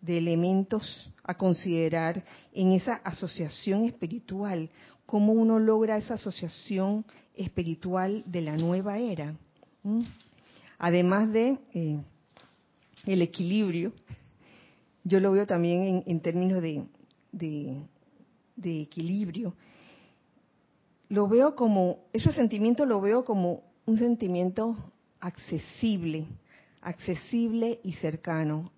[0.00, 4.70] de elementos a considerar en esa asociación espiritual,
[5.06, 9.34] cómo uno logra esa asociación espiritual de la nueva era.
[10.78, 11.98] Además de eh,
[13.06, 13.92] el equilibrio,
[15.04, 16.84] yo lo veo también en, términos de,
[17.32, 19.54] de equilibrio.
[21.08, 24.76] Lo veo como, ese sentimiento lo veo como un sentimiento
[25.18, 26.26] accesible,
[26.80, 28.70] accesible y cercano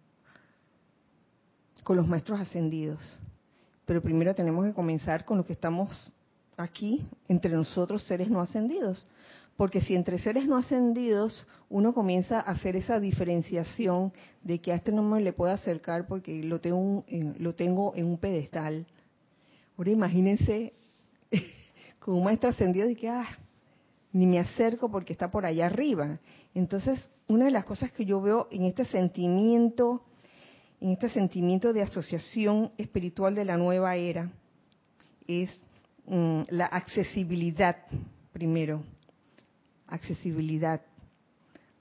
[1.82, 3.00] con los maestros ascendidos.
[3.84, 6.12] Pero primero tenemos que comenzar con lo que estamos
[6.56, 9.06] aquí, entre nosotros seres no ascendidos.
[9.56, 14.76] Porque si entre seres no ascendidos uno comienza a hacer esa diferenciación de que a
[14.76, 17.04] este no me le puedo acercar porque lo tengo,
[17.38, 18.86] lo tengo en un pedestal.
[19.76, 20.72] Ahora imagínense
[21.98, 23.28] con un maestro ascendido y que, ah,
[24.12, 26.18] ni me acerco porque está por allá arriba.
[26.54, 30.02] Entonces, una de las cosas que yo veo en este sentimiento
[30.82, 34.32] en este sentimiento de asociación espiritual de la nueva era
[35.28, 35.48] es
[36.06, 37.76] mm, la accesibilidad,
[38.32, 38.82] primero,
[39.86, 40.82] accesibilidad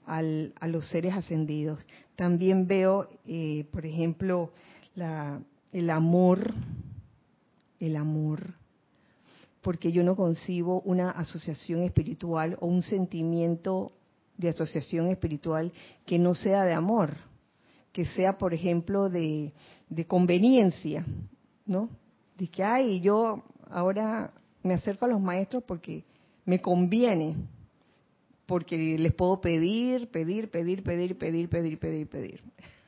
[0.06, 0.22] a
[0.68, 1.84] los seres ascendidos.
[2.14, 4.52] También veo, eh, por ejemplo,
[5.72, 6.54] el amor,
[7.80, 8.54] el amor,
[9.62, 13.90] porque yo no concibo una asociación espiritual o un sentimiento
[14.36, 15.72] de asociación espiritual
[16.06, 17.31] que no sea de amor
[17.92, 19.52] que sea, por ejemplo, de,
[20.08, 21.04] conveniencia,
[21.66, 21.90] ¿no?
[22.36, 26.04] De que, ay, yo ahora me acerco a los maestros porque
[26.44, 27.36] me conviene,
[28.46, 32.40] porque les puedo pedir, pedir, pedir, pedir, pedir, pedir, pedir, pedir.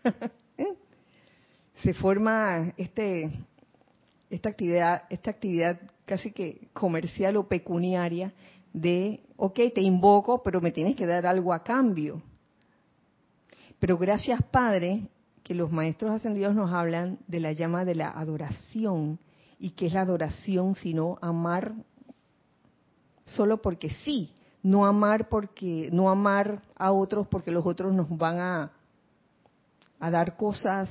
[0.59, 0.75] ¿Eh?
[1.83, 3.31] Se forma este
[4.31, 8.33] esta actividad, esta actividad casi que comercial o pecuniaria
[8.73, 12.21] de, ok, te invoco, pero me tienes que dar algo a cambio.
[13.85, 15.09] Pero gracias, Padre,
[15.43, 19.19] que los maestros ascendidos nos hablan de la llama de la adoración.
[19.59, 21.75] ¿Y qué es la adoración sino amar
[23.27, 24.33] solo porque sí?
[24.63, 28.73] No amar porque no amar a otros porque los otros nos van a,
[30.01, 30.91] dar cosas,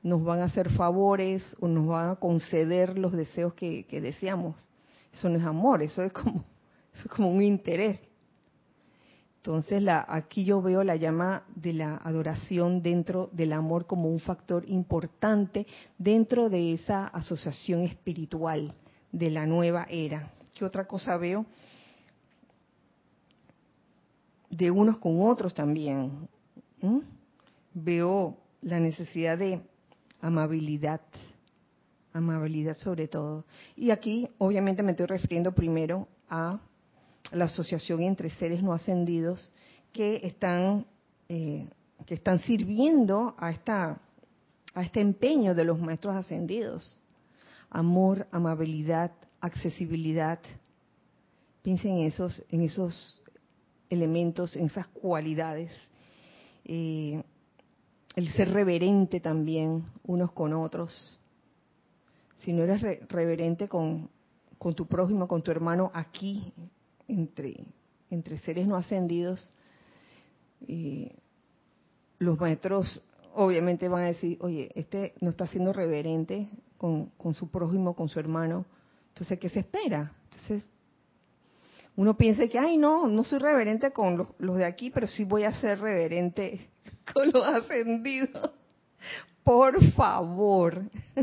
[0.00, 4.68] nos van a hacer favores o nos van a conceder los deseos que, que deseamos.
[5.12, 6.44] Eso no es amor, eso es como,
[6.94, 8.00] eso es como un interés.
[9.44, 14.20] Entonces, la, aquí yo veo la llama de la adoración dentro del amor como un
[14.20, 15.66] factor importante
[15.98, 18.72] dentro de esa asociación espiritual
[19.10, 20.30] de la nueva era.
[20.54, 21.44] ¿Qué otra cosa veo?
[24.48, 26.28] De unos con otros también.
[27.74, 29.60] Veo la necesidad de
[30.20, 31.00] amabilidad,
[32.12, 33.44] amabilidad sobre todo.
[33.74, 36.60] Y aquí obviamente me estoy refiriendo primero a
[37.32, 39.50] la asociación entre seres no ascendidos
[39.92, 40.86] que están
[41.28, 41.68] eh,
[42.06, 44.00] que están sirviendo a esta
[44.74, 46.98] a este empeño de los maestros ascendidos.
[47.70, 50.38] Amor amabilidad accesibilidad.
[51.62, 53.22] Piensen en esos en esos
[53.88, 55.70] elementos en esas cualidades.
[56.64, 57.22] Eh,
[58.14, 61.18] el ser reverente también unos con otros.
[62.36, 64.10] Si no eres reverente con,
[64.58, 66.52] con tu prójimo con tu hermano aquí
[67.12, 67.64] entre,
[68.10, 69.52] entre seres no ascendidos,
[72.18, 73.02] los maestros
[73.34, 76.48] obviamente van a decir, oye, este no está siendo reverente
[76.78, 78.64] con, con su prójimo, con su hermano,
[79.12, 80.12] entonces, ¿qué se espera?
[80.24, 80.64] Entonces,
[81.96, 85.24] uno piensa que, ay, no, no soy reverente con los, los de aquí, pero sí
[85.24, 86.70] voy a ser reverente
[87.12, 88.52] con los ascendidos.
[89.44, 90.82] Por favor.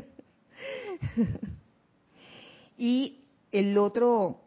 [2.78, 4.42] y el otro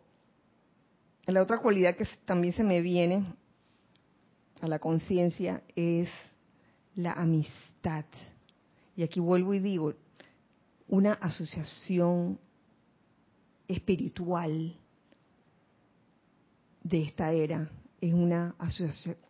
[1.27, 3.25] la otra cualidad que también se me viene
[4.61, 6.09] a la conciencia es
[6.95, 8.05] la amistad.
[8.97, 9.95] Y aquí vuelvo y digo,
[10.89, 12.39] una asociación
[13.69, 14.77] espiritual
[16.83, 18.57] de esta era es una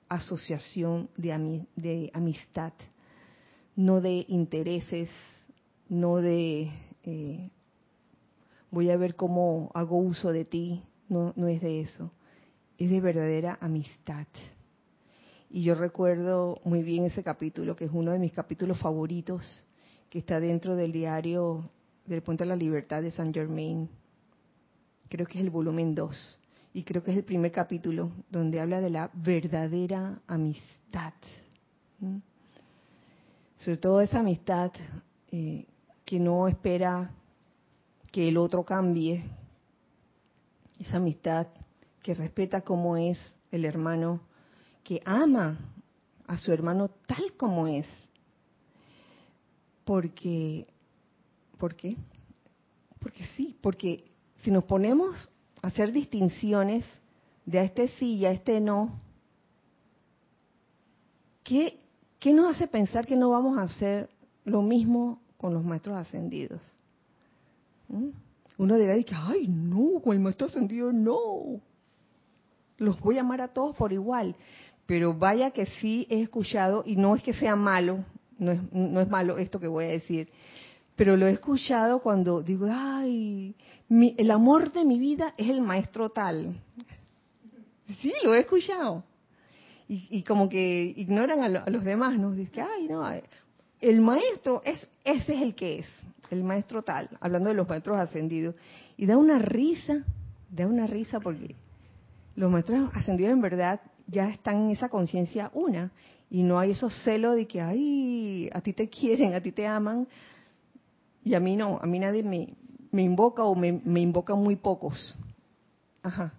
[0.08, 2.72] asociación de, amistad,
[3.76, 5.10] no de intereses,
[5.90, 6.70] no de
[7.02, 7.50] eh,
[8.70, 10.82] voy a ver cómo hago uso de ti.
[11.12, 12.10] No, no es de eso.
[12.78, 14.26] Es de verdadera amistad.
[15.50, 19.62] Y yo recuerdo muy bien ese capítulo, que es uno de mis capítulos favoritos,
[20.08, 21.68] que está dentro del diario
[22.06, 23.90] del Puente de la Libertad de San Germain.
[25.10, 26.40] Creo que es el volumen 2.
[26.72, 31.12] Y creo que es el primer capítulo donde habla de la verdadera amistad.
[33.58, 34.72] Sobre todo esa amistad
[35.30, 35.66] eh,
[36.06, 37.10] que no espera
[38.10, 39.41] que el otro cambie.
[40.82, 41.46] Esa amistad
[42.02, 43.16] que respeta como es
[43.52, 44.20] el hermano,
[44.82, 45.56] que ama
[46.26, 47.86] a su hermano tal como es.
[49.84, 50.66] Porque,
[51.56, 51.96] ¿por qué?
[52.98, 55.28] Porque sí, porque si nos ponemos
[55.62, 56.84] a hacer distinciones
[57.46, 59.00] de a este sí y a este no,
[61.44, 61.78] ¿qué,
[62.18, 64.10] ¿qué nos hace pensar que no vamos a hacer
[64.44, 66.60] lo mismo con los maestros ascendidos?
[67.86, 68.31] ¿Mm?
[68.58, 71.60] Uno dirá que, ay, no, con el maestro ascendido no.
[72.78, 74.36] Los voy a amar a todos por igual.
[74.86, 78.04] Pero vaya que sí he escuchado, y no es que sea malo,
[78.38, 80.28] no es, no es malo esto que voy a decir,
[80.96, 83.54] pero lo he escuchado cuando digo, ay,
[83.88, 86.60] el amor de mi vida es el maestro tal.
[88.00, 89.04] Sí, lo he escuchado.
[89.88, 92.32] Y, como que ignoran a, los demás, ¿no?
[92.32, 93.04] Dicen, ay, no,
[93.80, 95.86] el maestro, es ese es el que es,
[96.32, 98.56] el maestro tal, hablando de los maestros ascendidos.
[98.96, 100.02] Y da una risa,
[100.50, 101.54] da una risa porque
[102.36, 105.92] los maestros ascendidos en verdad ya están en esa conciencia una
[106.30, 109.66] y no hay esos celos de que, ay, a ti te quieren, a ti te
[109.66, 110.08] aman
[111.22, 112.54] y a mí no, a mí nadie me,
[112.90, 115.18] me invoca o me, me invocan muy pocos.
[116.02, 116.32] Ajá.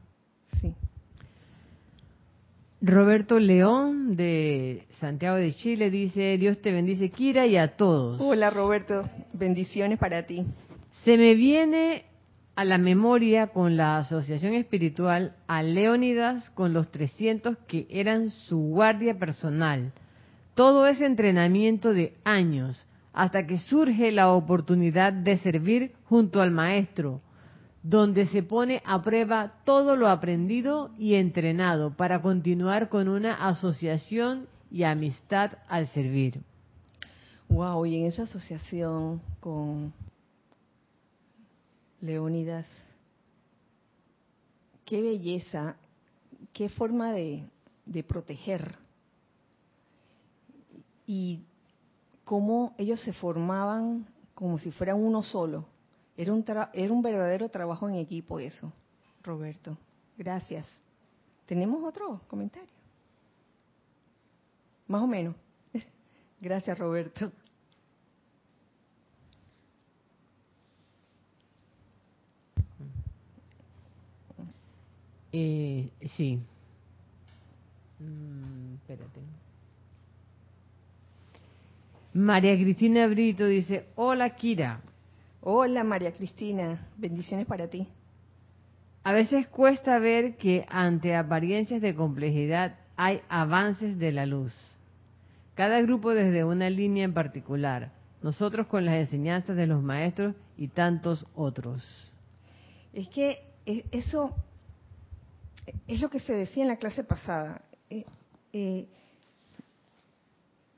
[2.86, 8.20] Roberto León de Santiago de Chile dice, Dios te bendice Kira y a todos.
[8.20, 10.46] Hola Roberto, bendiciones para ti.
[11.06, 12.04] Se me viene
[12.56, 18.58] a la memoria con la asociación espiritual a Leónidas con los 300 que eran su
[18.58, 19.94] guardia personal.
[20.54, 27.22] Todo ese entrenamiento de años hasta que surge la oportunidad de servir junto al maestro,
[27.84, 34.48] donde se pone a prueba todo lo aprendido y entrenado para continuar con una asociación
[34.72, 36.42] y amistad al servir.
[37.50, 39.94] Wow, y en esa asociación con
[42.04, 42.68] Leónidas.
[44.86, 45.78] Qué belleza,
[46.52, 47.48] qué forma de,
[48.08, 48.76] proteger.
[51.06, 51.42] Y
[52.26, 55.66] cómo ellos se formaban como si fueran uno solo.
[56.16, 58.72] Era un, era un verdadero trabajo en equipo eso,
[59.24, 59.78] Roberto.
[60.18, 60.66] Gracias.
[61.46, 62.70] ¿Tenemos otro comentario?
[64.88, 65.36] Más o menos.
[66.42, 67.32] Gracias, Roberto.
[75.36, 76.40] Eh, sí.
[78.00, 79.20] Mm, espérate.
[82.14, 84.80] María Cristina Brito dice, hola Kira.
[85.46, 87.86] Hola María Cristina, bendiciones para ti.
[89.04, 94.54] A veces cuesta ver que ante apariencias de complejidad hay avances de la luz.
[95.54, 100.70] Cada grupo desde una línea en particular, nosotros con las enseñanzas de los maestros y
[100.70, 101.84] tantos otros.
[102.94, 104.34] Es que e, eso
[105.88, 107.62] es lo que se decía en la clase pasada.
[107.90, 108.06] Eh,
[108.54, 108.88] eh,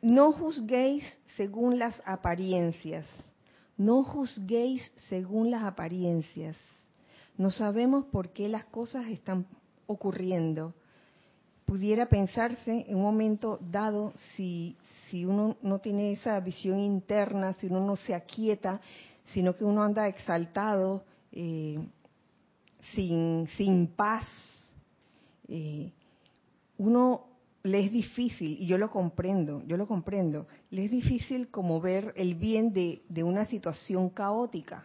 [0.01, 1.03] no juzguéis
[1.35, 3.05] según las apariencias.
[3.77, 6.57] No juzguéis según las apariencias.
[7.37, 9.45] No sabemos por qué las cosas están
[9.87, 10.73] ocurriendo.
[11.65, 14.77] Pudiera pensarse en un momento dado si,
[15.09, 18.79] si uno no tiene esa visión interna, si uno no se aquieta,
[19.33, 21.79] sino que uno anda exaltado, eh,
[22.93, 24.23] sin, sin paz,
[25.47, 25.91] eh,
[26.77, 27.34] uno
[27.65, 32.13] le es difícil, y yo lo comprendo, yo lo comprendo, le es difícil como ver
[32.15, 34.83] el bien de, de una situación caótica.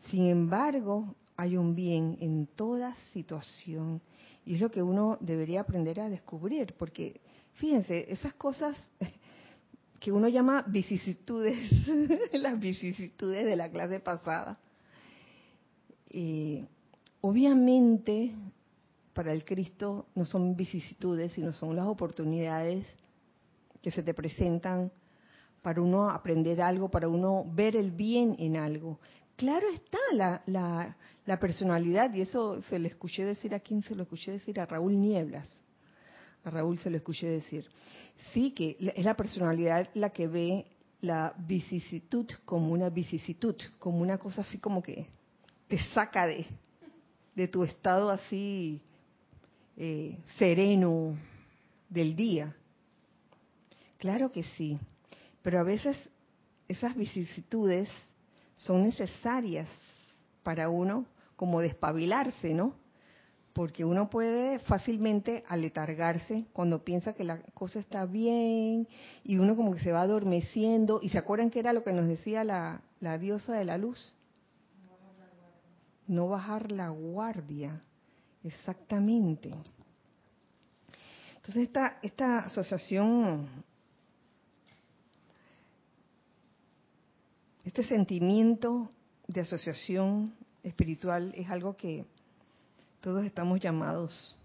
[0.00, 4.02] Sin embargo, hay un bien en toda situación
[4.44, 7.20] y es lo que uno debería aprender a descubrir, porque
[7.54, 8.76] fíjense, esas cosas
[10.00, 11.56] que uno llama vicisitudes,
[12.32, 14.58] las vicisitudes de la clase pasada,
[16.08, 16.66] eh,
[17.20, 18.34] obviamente
[19.20, 22.86] para el Cristo no son vicisitudes, sino son las oportunidades
[23.82, 24.90] que se te presentan
[25.60, 28.98] para uno aprender algo, para uno ver el bien en algo.
[29.36, 34.32] Claro está la, personalidad, y eso se le escuché decir a quién se lo escuché
[34.32, 35.46] decir, a Raúl Nieblas.
[36.44, 37.68] A Raúl se lo escuché decir.
[38.32, 40.66] Sí que es la personalidad la que ve
[41.02, 45.08] la vicisitud como una vicisitud, como una cosa así como que
[45.68, 46.46] te saca de,
[47.34, 48.80] de tu estado así
[49.76, 51.16] eh, sereno
[51.88, 52.54] del día.
[53.98, 54.78] Claro que sí,
[55.42, 55.96] pero a veces
[56.68, 57.88] esas vicisitudes
[58.54, 59.68] son necesarias
[60.42, 61.06] para uno
[61.36, 62.74] como despabilarse, ¿no?
[63.52, 68.86] Porque uno puede fácilmente aletargarse cuando piensa que la cosa está bien
[69.24, 71.00] y uno como que se va adormeciendo.
[71.02, 74.14] ¿Y se acuerdan que era lo que nos decía la, la diosa de la luz?
[76.06, 77.82] No bajar la guardia.
[78.44, 79.52] Exactamente.
[81.36, 83.48] Entonces esta, esta asociación,
[87.64, 88.90] este sentimiento
[89.26, 92.04] de asociación espiritual es algo que
[93.00, 94.36] todos estamos llamados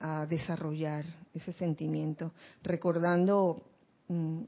[0.00, 2.32] a, desarrollar, ese sentimiento,
[2.62, 3.62] recordando
[4.08, 4.40] mm,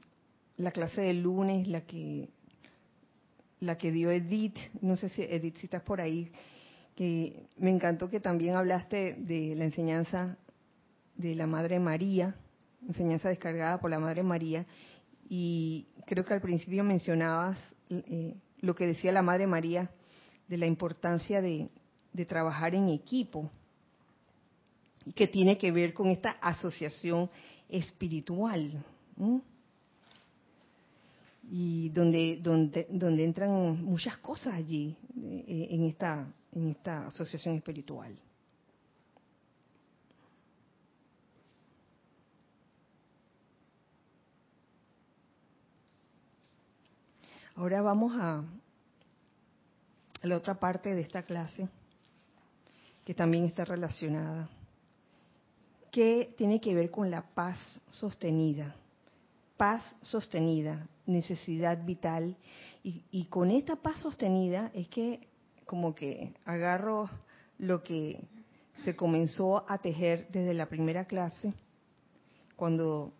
[0.57, 2.27] la clase del lunes, la que
[3.59, 6.31] la que dio Edith, no sé si Edith si estás por ahí,
[6.95, 10.37] que me encantó que también hablaste de la enseñanza
[11.15, 12.35] de la Madre María,
[12.87, 14.65] enseñanza descargada por la Madre María,
[15.29, 17.57] y creo que al principio mencionabas
[17.89, 19.89] eh, lo que decía la Madre María
[20.47, 21.69] de la importancia de,
[22.27, 23.49] trabajar en equipo,
[25.15, 27.29] que tiene que ver con esta asociación
[27.69, 28.83] espiritual.
[31.49, 38.17] Y donde, donde, donde entran muchas cosas allí eh, en, esta, en esta asociación espiritual.
[47.55, 48.43] Ahora vamos a,
[50.23, 51.67] la otra parte de esta clase,
[53.05, 54.49] que también está relacionada,
[55.91, 57.57] que tiene que ver con la paz
[57.89, 58.75] sostenida.
[59.57, 62.35] Paz sostenida, necesidad vital.
[62.83, 65.27] Y, y con esta paz sostenida es que
[65.71, 67.09] como que agarro
[67.57, 68.27] lo que
[68.83, 71.53] se comenzó a tejer desde la primera clase,
[72.57, 73.13] cuando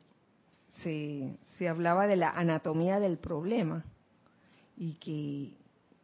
[0.67, 3.85] se, se hablaba de la anatomía del problema
[4.75, 5.53] y que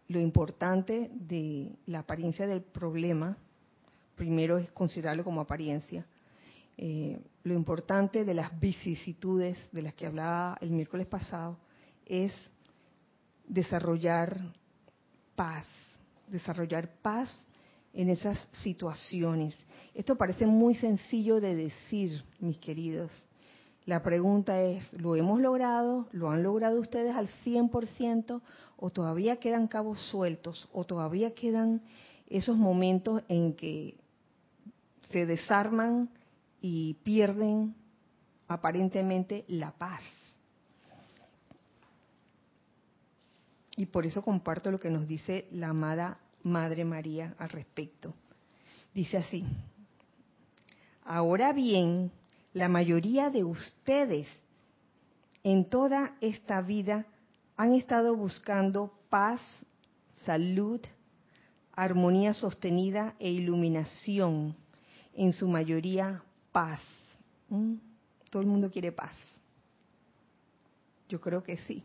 [0.07, 3.35] lo importante de la apariencia del problema,
[4.15, 6.05] primero es considerarlo como apariencia,
[6.77, 11.57] eh, lo importante de las vicisitudes de las que hablaba el miércoles pasado
[12.05, 12.33] es
[13.49, 14.39] desarrollar
[15.35, 15.67] paz,
[16.27, 17.29] desarrollar paz
[17.93, 19.55] en esas situaciones.
[19.93, 23.11] Esto parece muy sencillo de decir, mis queridos,
[23.87, 26.09] la pregunta es, ¿lo hemos logrado?
[26.11, 28.41] ¿Lo han logrado ustedes al 100%?
[28.75, 30.67] ¿O todavía quedan cabos sueltos?
[30.73, 31.81] ¿O todavía quedan
[32.29, 33.95] esos momentos en que
[35.09, 36.09] se desarman
[36.61, 37.75] y pierden
[38.49, 40.01] aparentemente la paz?
[43.77, 48.13] Y por eso comparto lo que nos dice la amada Madre María al respecto.
[48.93, 49.45] Dice así,
[51.05, 52.11] ahora bien,
[52.53, 54.27] la mayoría de ustedes
[55.43, 57.05] en toda esta vida
[57.55, 59.41] han estado buscando paz,
[60.25, 60.81] salud,
[61.73, 64.55] armonía sostenida e iluminación,
[65.13, 66.81] en su mayoría paz.
[67.49, 67.75] ¿Mm?
[68.31, 69.13] Todo el mundo quiere paz.
[71.07, 71.83] Yo creo que sí.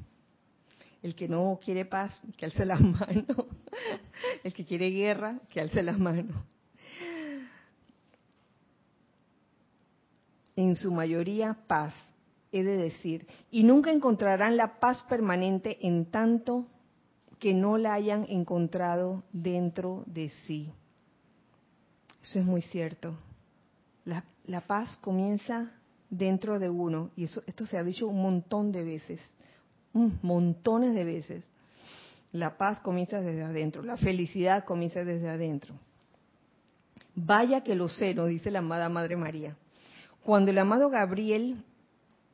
[1.03, 3.47] El que no quiere paz, que alce las manos.
[4.45, 6.37] El que quiere guerra, que alce las manos.
[10.57, 11.95] en su mayoría paz,
[12.51, 16.67] he de decir, y nunca encontrarán la paz permanente en tanto
[17.39, 20.71] que no la hayan encontrado dentro de sí.
[22.23, 23.17] Eso es muy cierto.
[24.05, 25.73] La, la paz comienza
[26.11, 29.21] dentro de uno, y eso, esto se ha dicho un montón de veces,
[29.93, 31.45] montones de veces.
[32.33, 35.75] La paz comienza desde adentro, la felicidad comienza desde adentro.
[37.15, 39.57] Vaya que lo sé, nos dice la amada Madre María.
[40.25, 41.63] Cuando el amado Gabriel,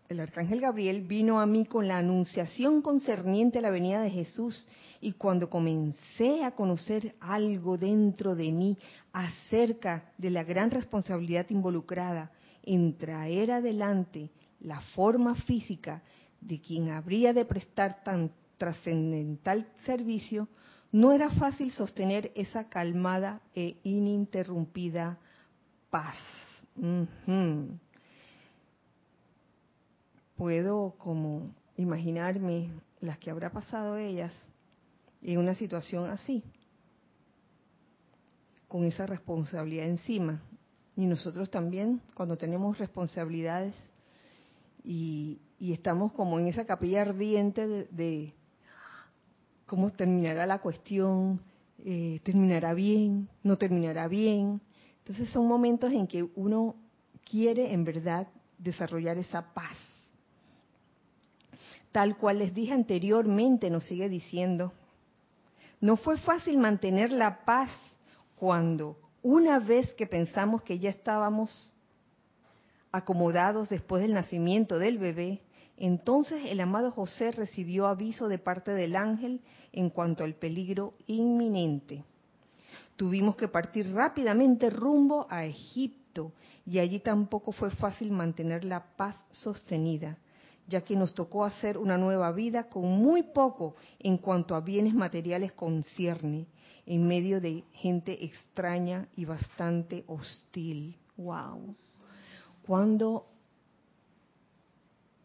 [0.09, 4.69] el arcángel Gabriel, vino a mí con la anunciación concerniente a la venida de Jesús
[5.01, 8.79] y cuando comencé a conocer algo dentro de mí
[9.13, 12.31] acerca de la gran responsabilidad involucrada
[12.63, 14.31] en traer adelante
[14.61, 16.03] la forma física
[16.41, 20.49] de quien habría de prestar tan trascendental servicio,
[20.91, 25.19] no era fácil sostener esa calmada e ininterrumpida
[25.91, 26.17] paz.
[30.37, 34.33] Puedo como imaginarme las que habrá pasado ellas
[35.23, 36.45] en una situación así,
[38.69, 40.43] con esa responsabilidad encima.
[40.97, 43.75] Y nosotros también, cuando tenemos responsabilidades
[44.85, 48.35] y, y estamos como en esa capilla ardiente de,
[49.67, 51.41] cómo terminará la cuestión,
[51.85, 54.61] eh, terminará bien, no terminará bien.
[54.99, 56.75] Entonces son momentos en que uno
[57.25, 58.29] quiere en verdad
[58.59, 59.77] desarrollar esa paz.
[61.93, 64.73] Tal cual les dije anteriormente, nos sigue diciendo,
[65.81, 67.71] no fue fácil mantener la paz
[68.37, 71.75] cuando una vez que pensamos que ya estábamos
[72.93, 75.41] acomodados después del nacimiento del bebé,
[75.79, 79.41] entonces el amado José recibió aviso de parte del ángel
[79.73, 82.05] en cuanto al peligro inminente.
[82.97, 86.33] Tuvimos que partir rápidamente rumbo a Egipto
[86.67, 90.19] y allí tampoco fue fácil mantener la paz sostenida,
[90.67, 94.95] ya que nos tocó hacer una nueva vida con muy poco en cuanto a bienes
[94.95, 96.47] materiales concierne,
[96.87, 100.97] en medio de gente extraña y bastante hostil.
[101.17, 101.77] ¡Wow!
[102.67, 103.27] Cuando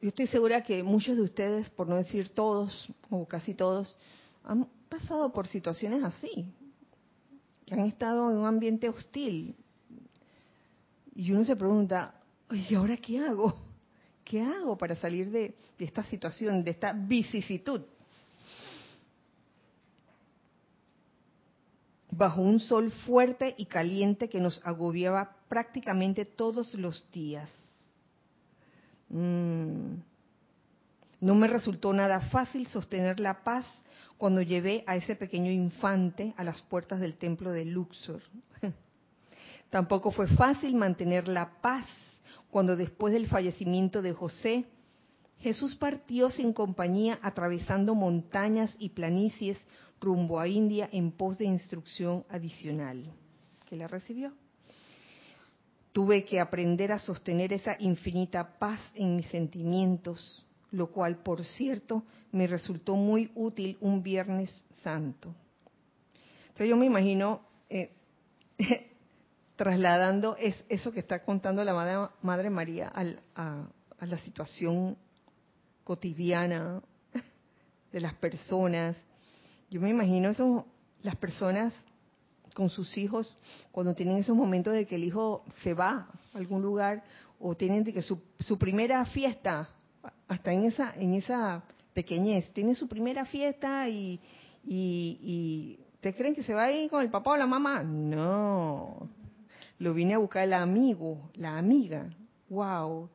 [0.04, 3.96] yo estoy segura que muchos de ustedes, por no decir todos o casi todos,
[4.44, 6.54] han pasado por situaciones así,
[7.66, 9.56] que han estado en un ambiente hostil.
[11.16, 12.16] Y uno se pregunta,
[12.52, 13.56] ¿y ahora qué hago?
[14.26, 17.84] ¿Qué hago para salir de, de esta situación, de esta vicisitud?
[22.12, 27.50] Bajo un sol fuerte y caliente que nos agobiaba prácticamente todos los días.
[29.14, 30.02] Mm.
[31.22, 33.66] No me resultó nada fácil sostener la paz
[34.18, 38.22] cuando llevé a ese pequeño infante a las puertas del templo de Luxor.
[39.70, 41.88] Tampoco fue fácil mantener la paz
[42.50, 44.66] cuando después del fallecimiento de José,
[45.40, 49.58] Jesús partió sin compañía atravesando montañas y planicies
[50.00, 53.12] rumbo a India en pos de instrucción adicional
[53.66, 54.34] que la recibió.
[55.94, 62.04] Tuve que aprender a sostener esa infinita paz en mis sentimientos, lo cual, por cierto,
[62.32, 65.34] me resultó muy útil un Viernes Santo.
[66.42, 67.92] Entonces yo me imagino eh,
[69.56, 73.68] trasladando es, eso que está contando la Madre, María a,
[74.06, 74.98] la situación
[75.84, 76.82] cotidiana
[77.92, 78.98] de las personas.
[79.70, 80.66] Yo me imagino eso,
[81.02, 81.74] las personas
[82.54, 83.38] con sus hijos
[83.72, 87.04] cuando tienen esos momentos de que el hijo se va a algún lugar
[87.40, 88.20] o tienen de que su,
[88.58, 89.70] primera fiesta,
[90.28, 94.20] hasta en esa en esa pequeñez, tiene su primera fiesta y,
[94.64, 97.84] y, y ¿te creen que se va a ir con el papá o la mamá?
[97.84, 99.10] No,
[99.80, 102.10] lo vine a buscar el amigo, la amiga.
[102.50, 103.10] Wow.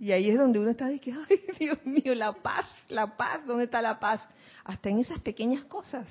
[0.00, 3.44] Y ahí es donde uno está de que, ay, Dios mío, la paz, la paz,
[3.46, 4.26] ¿dónde está la paz?
[4.64, 6.06] Hasta en esas pequeñas cosas.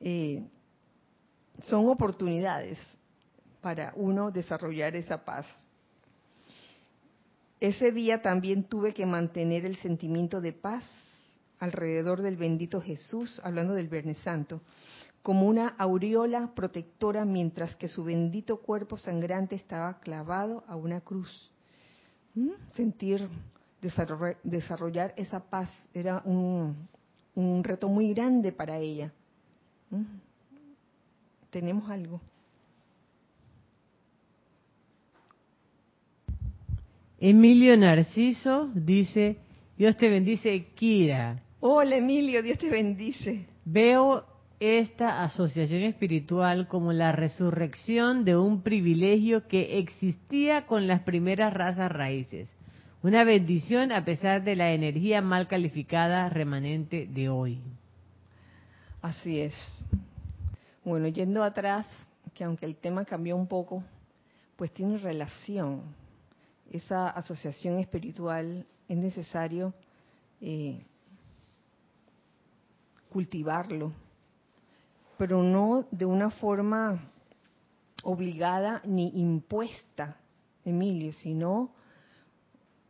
[0.00, 0.42] Eh,
[1.64, 2.78] son oportunidades
[3.60, 5.46] para uno desarrollar esa paz.
[7.60, 10.84] Ese día también tuve que mantener el sentimiento de paz
[11.58, 14.62] alrededor del bendito Jesús, hablando del Viernes Santo,
[15.22, 21.50] como una aureola protectora mientras que su bendito cuerpo sangrante estaba clavado a una cruz.
[22.34, 22.50] ¿Mm?
[22.74, 23.28] Sentir,
[24.44, 26.88] desarrollar esa paz era un,
[27.64, 29.12] reto muy grande para ella.
[29.90, 30.27] ¿Mm?
[31.50, 32.20] Tenemos algo.
[37.20, 39.38] Emilio Narciso dice,
[39.76, 41.42] Dios te bendice, Kira.
[41.60, 43.46] Hola Emilio, Dios te bendice.
[43.64, 44.24] Veo
[44.60, 51.90] esta asociación espiritual como la resurrección de un privilegio que existía con las primeras razas
[51.90, 52.48] raíces.
[53.02, 57.58] Una bendición a pesar de la energía mal calificada remanente de hoy.
[59.00, 59.54] Así es.
[60.88, 61.86] Bueno, yendo atrás,
[62.32, 63.84] que aunque el tema cambió un poco,
[64.56, 65.82] pues tiene relación.
[66.70, 69.74] Esa asociación espiritual es necesario
[70.40, 70.82] eh,
[73.10, 73.92] cultivarlo
[75.18, 77.02] pero no de una forma
[78.04, 80.16] obligada ni impuesta,
[80.64, 81.72] Emilio, sino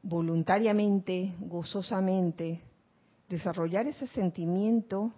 [0.02, 2.60] voluntariamente, gozosamente,
[3.30, 5.10] desarrollar ese sentimiento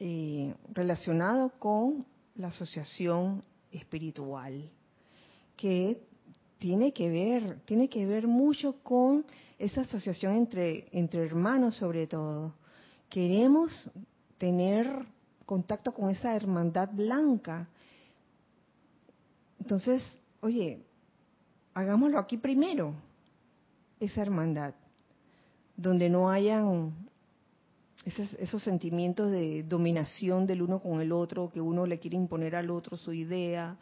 [0.00, 3.42] eh, relacionado con la asociación
[3.72, 4.70] espiritual,
[5.56, 6.00] que
[6.58, 9.24] tiene que ver, tiene que ver mucho con
[9.58, 12.54] esa asociación entre, entre hermanos sobre todo.
[13.08, 13.90] Queremos
[14.38, 14.86] tener
[15.44, 17.68] contacto con esa hermandad blanca.
[19.58, 20.84] Entonces, oye,
[21.74, 22.94] hagámoslo aquí primero,
[23.98, 24.74] esa hermandad,
[25.76, 27.07] donde no hayan
[28.08, 32.70] esos, sentimientos de dominación del uno con el otro, que uno le quiere imponer al
[32.70, 33.76] otro su idea,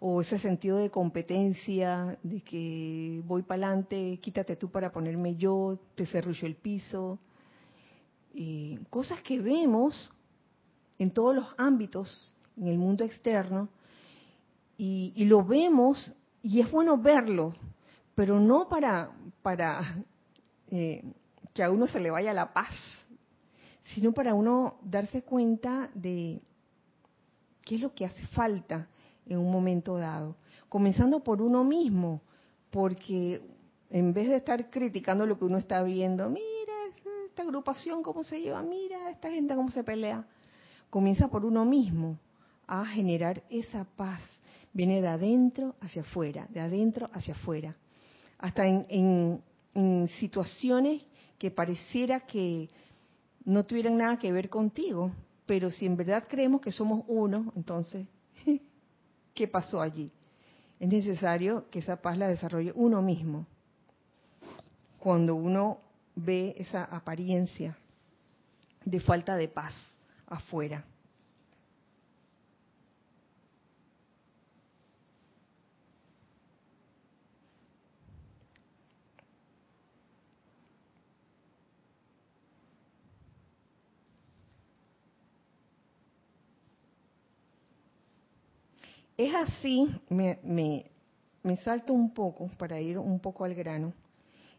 [0.00, 5.78] o ese sentido de competencia, de que voy para adelante, quítate tú para ponerme yo,
[5.94, 7.18] te cerrullo el piso.
[8.90, 10.12] cosas que vemos
[10.98, 13.68] en todos los ámbitos, en el mundo externo,
[14.76, 16.12] y, lo vemos,
[16.42, 17.54] y es bueno verlo,
[18.16, 20.04] pero no para, para
[20.70, 21.04] eh,
[21.54, 22.74] que a uno se le vaya la paz,
[23.84, 26.40] sino para uno darse cuenta de
[27.64, 28.88] qué es lo que hace falta
[29.26, 30.36] en un momento dado.
[30.68, 32.22] Comenzando por uno mismo,
[32.70, 33.42] porque
[33.90, 36.72] en vez de estar criticando lo que uno está viendo, mira
[37.26, 40.26] esta agrupación cómo se lleva, mira esta gente cómo se pelea,
[40.90, 42.18] comienza por uno mismo
[42.66, 44.20] a generar esa paz.
[44.72, 47.76] Viene de adentro hacia afuera, de adentro hacia afuera.
[48.38, 49.42] Hasta en,
[49.74, 51.02] en situaciones
[51.38, 52.70] que pareciera que
[53.44, 55.12] no tuvieran nada que ver contigo,
[55.46, 58.06] pero si en verdad creemos que somos uno, entonces,
[59.34, 60.10] ¿qué pasó allí?
[60.78, 63.46] Es necesario que esa paz la desarrolle uno mismo.
[64.98, 65.78] Cuando uno
[66.14, 67.76] ve esa apariencia
[68.84, 69.74] de falta de paz
[70.26, 70.84] afuera.
[89.22, 93.92] Es así, me, me, salto un poco para ir un poco al grano.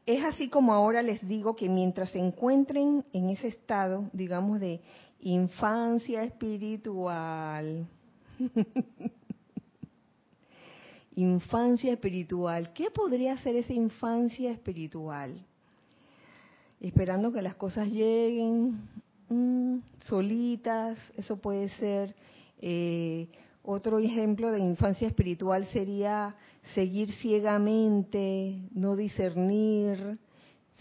[0.06, 4.80] Es así como ahora les digo que mientras se encuentren en ese estado, digamos, de
[5.20, 7.86] infancia espiritual,
[11.18, 15.46] infancia espiritual, ¿qué podría ser esa infancia espiritual?
[16.80, 18.80] Esperando que las cosas lleguen
[19.28, 22.16] mm, solitas, eso puede ser
[22.62, 23.28] eh,
[23.64, 26.36] otro ejemplo de infancia espiritual sería
[26.76, 30.20] seguir ciegamente, no discernir,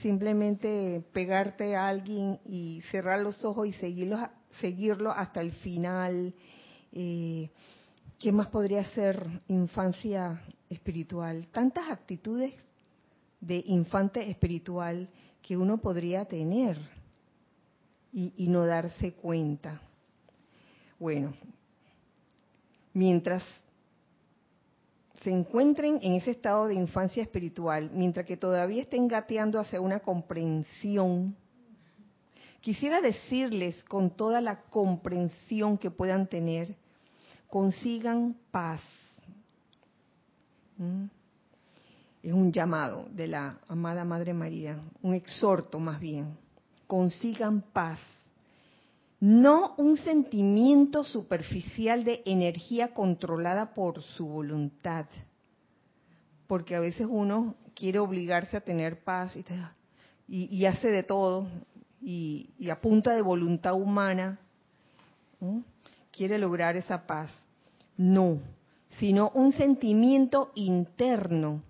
[0.00, 4.28] simplemente pegarte a alguien y cerrar los ojos y seguirlo,
[4.60, 6.34] seguirlo hasta el final.
[6.92, 7.50] Eh,
[8.18, 11.46] ¿Qué más podría ser infancia espiritual?
[11.52, 12.52] Tantas actitudes
[13.40, 15.08] de infante espiritual
[15.40, 16.78] que uno podría tener
[18.12, 19.80] y, y no darse cuenta.
[20.98, 21.32] Bueno,
[22.92, 23.42] mientras
[25.22, 30.00] se encuentren en ese estado de infancia espiritual, mientras que todavía estén gateando hacia una
[30.00, 31.36] comprensión,
[32.60, 36.74] quisiera decirles con toda la comprensión que puedan tener,
[37.48, 38.80] consigan paz.
[40.76, 41.04] ¿Mm?
[42.22, 46.36] Es un llamado de la amada Madre María, un exhorto más bien.
[46.86, 47.98] Consigan paz
[49.22, 55.06] no un sentimiento superficial de energía controlada por su voluntad,
[56.48, 59.32] porque a veces uno quiere obligarse a tener paz
[60.26, 61.46] y, hace de todo,
[62.00, 64.40] y, a punta de voluntad humana
[66.10, 67.32] quiere lograr esa paz.
[67.96, 68.40] No,
[68.98, 71.60] sino un sentimiento interno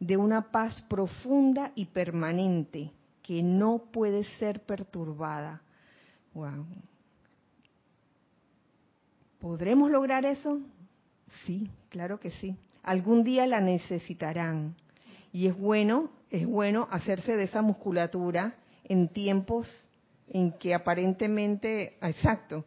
[0.00, 2.90] de una paz profunda y permanente
[3.22, 5.62] que no puede ser perturbada.
[6.34, 6.66] Wow.
[9.40, 10.60] ¿Podremos lograr eso?
[11.44, 12.56] Sí, claro que sí.
[12.82, 14.76] Algún día la necesitarán.
[15.32, 19.70] Y es bueno, es bueno hacerse de esa musculatura en tiempos
[20.28, 22.64] en que aparentemente, exacto,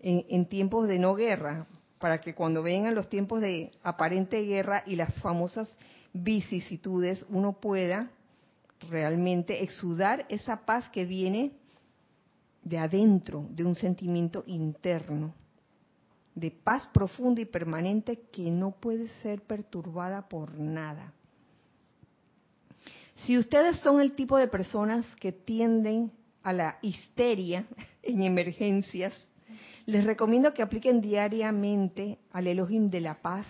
[0.00, 1.66] en, tiempos de no guerra,
[1.98, 5.76] para que cuando vengan los tiempos de aparente guerra y las famosas
[6.12, 8.10] vicisitudes, uno pueda
[8.88, 11.52] realmente exudar esa paz que viene
[12.62, 15.34] de adentro, de un sentimiento interno
[16.40, 21.12] de paz profunda y permanente que no puede ser perturbada por nada.
[23.16, 26.10] Si ustedes son el tipo de personas que tienden
[26.42, 27.66] a la histeria
[28.02, 29.12] en emergencias,
[29.84, 33.46] les recomiendo que apliquen diariamente al Elohim de la paz,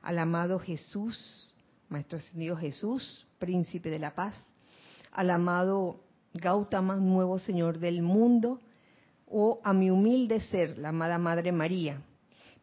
[0.00, 1.54] al amado Jesús,
[1.90, 4.34] Maestro Ascendido Jesús, Príncipe de la Paz,
[5.12, 6.00] al amado
[6.32, 8.60] Gautama, Nuevo Señor del Mundo,
[9.26, 12.00] o a mi humilde ser, la amada Madre María,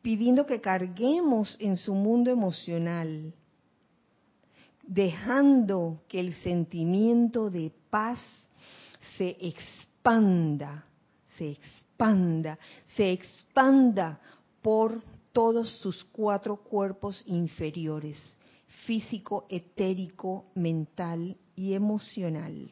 [0.01, 3.33] pidiendo que carguemos en su mundo emocional,
[4.83, 8.19] dejando que el sentimiento de paz
[9.17, 10.85] se expanda,
[11.37, 12.57] se expanda,
[12.95, 14.19] se expanda
[14.61, 18.35] por todos sus cuatro cuerpos inferiores,
[18.85, 22.71] físico, etérico, mental y emocional.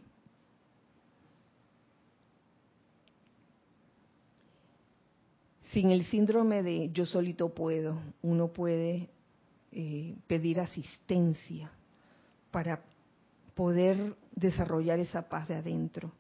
[5.71, 9.09] Sin el síndrome de yo solito puedo, uno puede
[9.71, 11.71] eh, pedir asistencia
[12.51, 12.81] para
[13.53, 16.11] poder desarrollar esa paz de adentro,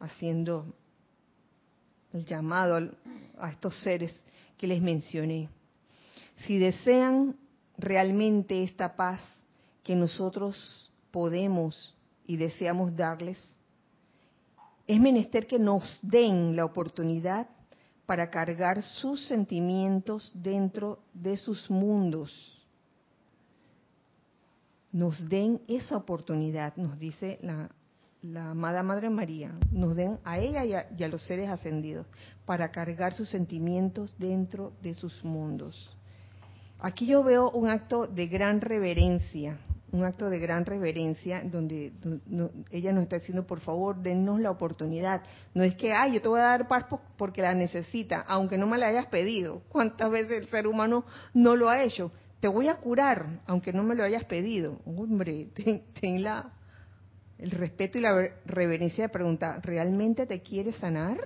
[0.00, 0.66] haciendo
[2.12, 2.90] el llamado
[3.38, 4.24] a estos seres
[4.56, 5.48] que les mencioné.
[6.46, 7.36] Si desean
[7.76, 9.20] realmente esta paz
[9.82, 11.94] que nosotros podemos
[12.26, 13.38] y deseamos darles,
[14.86, 17.48] es menester que nos den la oportunidad
[18.06, 22.32] para cargar sus sentimientos dentro de sus mundos.
[24.92, 27.70] Nos den esa oportunidad, nos dice la,
[28.50, 32.06] amada Madre María, nos den a ella y a, los seres ascendidos
[32.46, 35.90] para cargar sus sentimientos dentro de sus mundos.
[36.78, 39.58] Aquí yo veo un acto de gran reverencia,
[39.94, 41.92] un acto de gran reverencia donde,
[42.70, 45.22] ella nos está diciendo, por favor, dennos la oportunidad.
[45.54, 46.86] No es que, ay, yo te voy a dar paz
[47.16, 49.62] porque la necesita, aunque no me la hayas pedido.
[49.68, 52.10] ¿Cuántas veces el ser humano no lo ha hecho?
[52.40, 54.80] Te voy a curar, aunque no me lo hayas pedido.
[54.84, 56.50] Hombre, ten, la,
[57.38, 61.18] el respeto y la reverencia de preguntar, ¿realmente te quieres sanar?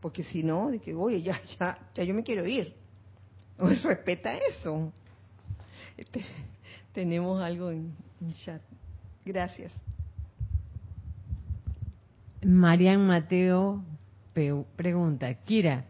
[0.00, 2.74] Porque si no, de que, oye, ya, ya, ya yo me quiero ir.
[3.58, 4.90] Respeta eso.
[5.98, 6.24] Este,
[6.92, 7.94] tenemos algo en,
[8.44, 8.60] chat.
[9.24, 9.72] Gracias.
[12.42, 13.84] Marian Mateo
[14.76, 15.84] pregunta, Kira,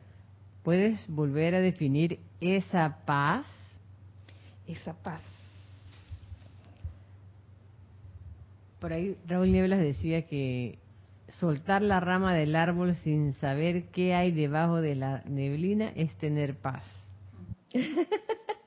[0.62, 3.44] ¿puedes volver a definir esa paz?
[4.66, 5.22] Esa paz.
[8.80, 10.78] Por ahí Raúl Nieblas decía que
[11.28, 16.56] soltar la rama del árbol sin saber qué hay debajo de la neblina es tener
[16.56, 16.84] paz.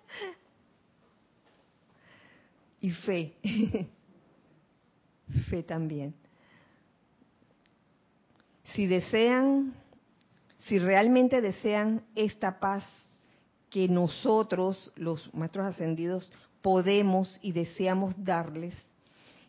[2.82, 3.36] y fe.
[5.50, 6.14] fe también.
[8.74, 9.74] Si desean,
[10.68, 12.84] si realmente desean esta paz
[13.70, 18.76] que nosotros, los maestros ascendidos, podemos y deseamos darles,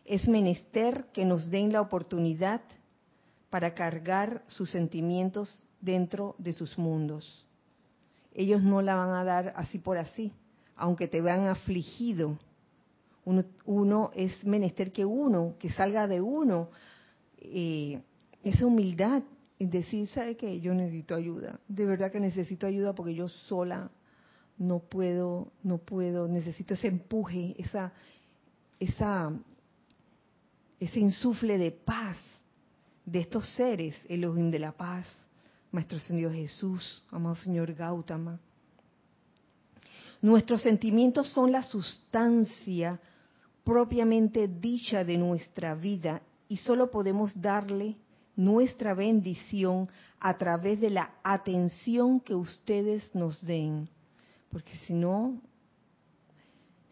[0.05, 2.61] es menester que nos den la oportunidad
[3.49, 7.45] para cargar sus sentimientos dentro de sus mundos.
[8.33, 10.31] Ellos no la van a dar así por así,
[10.75, 12.37] aunque te vean afligido
[13.25, 16.69] uno, es menester que uno, que salga de uno,
[17.37, 18.01] eh,
[18.43, 19.23] esa humildad
[19.57, 20.59] y decir, ¿sabe qué?
[20.59, 21.59] Yo necesito ayuda.
[21.67, 23.89] De verdad que necesito ayuda porque yo sola
[24.57, 27.93] no puedo, no puedo, necesito ese empuje, esa,
[28.79, 29.31] esa,
[30.79, 32.17] ese insufle de paz
[33.05, 35.05] de estos seres, el de la paz,
[35.71, 38.39] Maestro Señor Jesús, amado Señor Gautama.
[40.21, 42.99] Nuestros sentimientos son la sustancia
[43.63, 47.95] propiamente dicha de nuestra vida y solo podemos darle
[48.35, 49.87] nuestra bendición
[50.19, 53.89] a través de la atención que ustedes nos den.
[54.51, 55.41] Porque si no,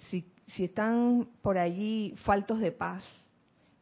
[0.10, 0.26] si,
[0.58, 3.04] están por allí faltos de paz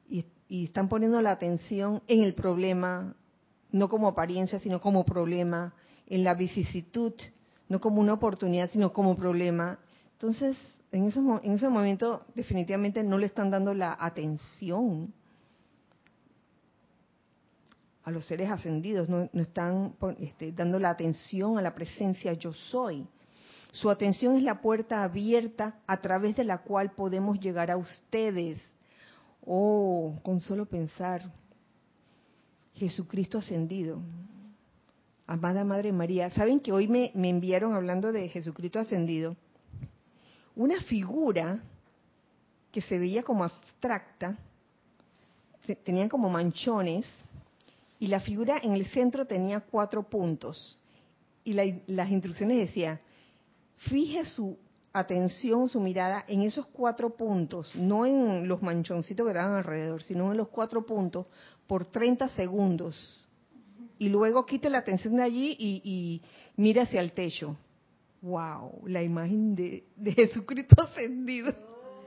[0.09, 3.15] y, y están poniendo la atención en el problema,
[3.71, 5.73] no como apariencia, sino como problema,
[6.07, 7.13] en la vicisitud,
[7.67, 9.79] no como una oportunidad, sino como problema,
[10.13, 10.57] entonces
[10.91, 15.13] en ese, en ese momento definitivamente no le están dando la atención
[18.03, 23.05] a los seres ascendidos, no, están este, dando la atención a la presencia yo soy.
[23.71, 28.59] Su atención es la puerta abierta a través de la cual podemos llegar a ustedes.
[29.45, 31.31] Oh, con solo pensar,
[32.73, 33.99] Jesucristo ascendido.
[35.27, 39.35] Amada Madre María, ¿saben que hoy me enviaron hablando de Jesucristo ascendido?
[40.59, 41.63] Una figura
[42.69, 44.37] que se veía como abstracta,
[45.85, 47.05] tenían como manchones,
[47.97, 50.77] y la figura en el centro tenía cuatro puntos.
[51.45, 52.99] Y las instrucciones decían,
[53.77, 54.57] fije su
[54.91, 60.29] atención, su mirada en esos cuatro puntos, no en los manchoncitos que estaban alrededor, sino
[60.29, 61.25] en los cuatro puntos
[61.67, 63.25] por 30 segundos.
[63.97, 66.21] Y luego quite la atención de allí y, y
[66.57, 67.55] mire hacia el techo
[68.21, 71.53] wow, la imagen de, Jesucristo ascendido,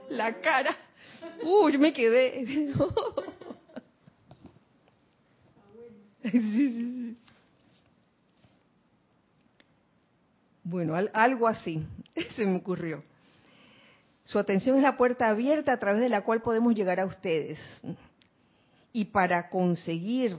[0.09, 0.75] la cara,
[1.43, 2.73] uy, me quedé.
[10.63, 11.85] Bueno, algo así
[12.35, 13.03] se me ocurrió.
[14.23, 17.59] Su atención es la puerta abierta a través de la cual podemos llegar a ustedes.
[18.93, 20.37] Y para conseguir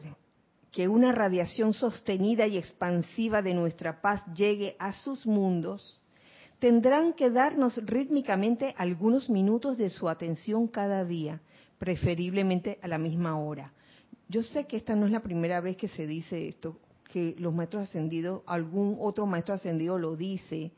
[0.75, 6.01] que una radiación sostenida y expansiva de nuestra paz llegue a sus mundos,
[6.59, 11.41] tendrán que darnos rítmicamente algunos minutos de su atención cada día,
[11.79, 13.73] preferiblemente a la misma hora.
[14.29, 16.77] Yo sé que esta no es la primera vez que se dice esto,
[17.13, 20.73] que los maestros ascendidos, algún otro maestro ascendido lo dice.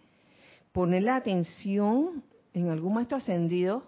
[0.72, 2.22] Poner la atención
[2.52, 3.84] en algún maestro ascendido,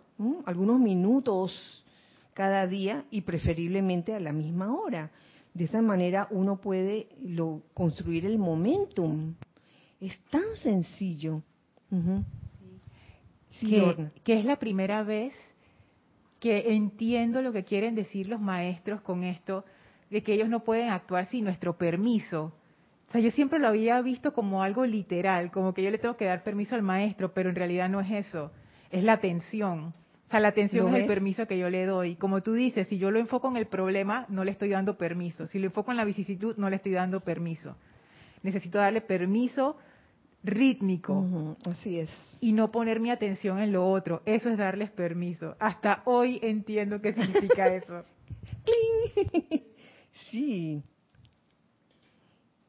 [0.46, 1.84] algunos minutos
[2.32, 5.11] cada día y preferiblemente a la misma hora.
[5.59, 9.34] De esa manera uno puede lo, construir el momentum.
[10.00, 11.42] Es tan sencillo.
[13.59, 15.34] que, que es la primera vez
[16.38, 19.64] que entiendo lo que quieren decir los maestros con esto,
[20.11, 22.52] de que ellos no pueden actuar sin nuestro permiso.
[23.09, 26.16] O sea, yo siempre lo había visto como algo literal, como que yo le tengo
[26.16, 28.52] que dar permiso al maestro, pero en realidad no es eso,
[28.92, 29.92] es la atención.
[30.29, 32.16] O sea, la atención es el permiso que yo le doy.
[32.16, 35.47] Como tú dices, si yo lo enfoco en el problema, no le estoy dando permiso.
[35.47, 37.76] Si lo enfoco en la vicisitud, no le estoy dando permiso.
[38.43, 39.79] Necesito darle permiso
[40.45, 41.57] rítmico.
[41.64, 42.11] así es.
[42.43, 44.20] Y no poner mi atención en lo otro.
[44.26, 45.57] Eso es darles permiso.
[45.59, 48.03] Hasta hoy entiendo qué significa eso.
[50.31, 50.83] sí.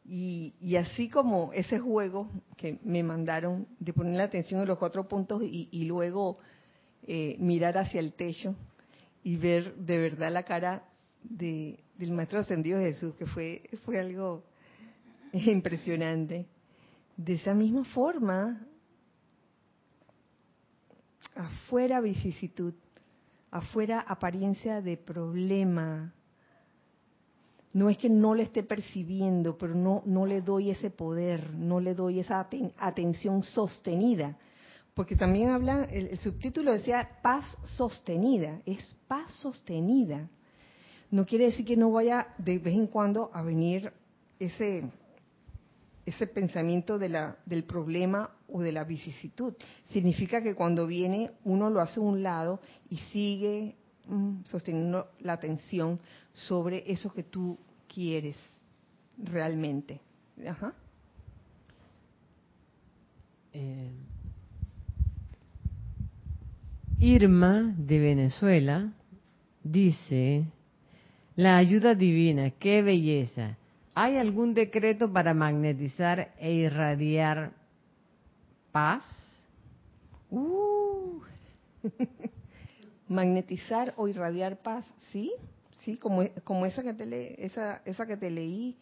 [0.06, 4.78] Y, y, así como ese juego que me mandaron de poner la atención en los
[4.78, 6.40] cuatro puntos y, y luego
[7.08, 8.56] eh, mirar hacia el techo
[9.24, 10.84] y ver de verdad la cara
[11.24, 14.44] de, del Maestro Ascendido Jesús, que fue, fue algo
[15.34, 16.46] impresionante.
[17.18, 18.66] De esa misma forma,
[21.36, 22.74] afuera vicisitud,
[23.52, 26.14] afuera apariencia de problema.
[27.74, 31.80] No es que no le esté percibiendo, pero no, no le doy ese poder, no
[31.80, 32.48] le doy esa
[32.78, 34.38] atención sostenida
[35.00, 40.28] porque también habla, el, subtítulo decía paz sostenida, es paz sostenida.
[41.10, 43.94] No quiere decir que no vaya de vez en cuando a venir
[44.40, 44.84] ese,
[46.06, 49.54] ese pensamiento de la, del problema o de la vicisitud.
[49.90, 55.32] Significa que cuando viene uno lo hace a un lado y sigue mm, sosteniendo la
[55.32, 55.98] atención
[56.34, 58.36] sobre eso que tú quieres
[59.18, 60.02] realmente.
[60.46, 60.74] Ajá.
[63.54, 63.94] Eh,
[67.02, 68.92] Irma de Venezuela
[69.64, 70.44] dice,
[71.38, 73.58] la ayuda divina, qué belleza.
[73.96, 77.54] ¿Hay algún decreto para magnetizar e irradiar
[78.74, 79.04] paz?
[80.30, 81.22] Uh.
[83.08, 85.32] magnetizar o irradiar paz, sí,
[85.84, 88.76] sí, como, como esa que te le, esa, esa que te leí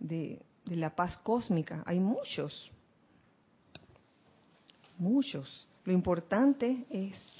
[0.00, 1.84] de, de la paz cósmica.
[1.86, 2.72] Hay muchos,
[4.98, 5.68] muchos.
[5.84, 7.35] Lo importante es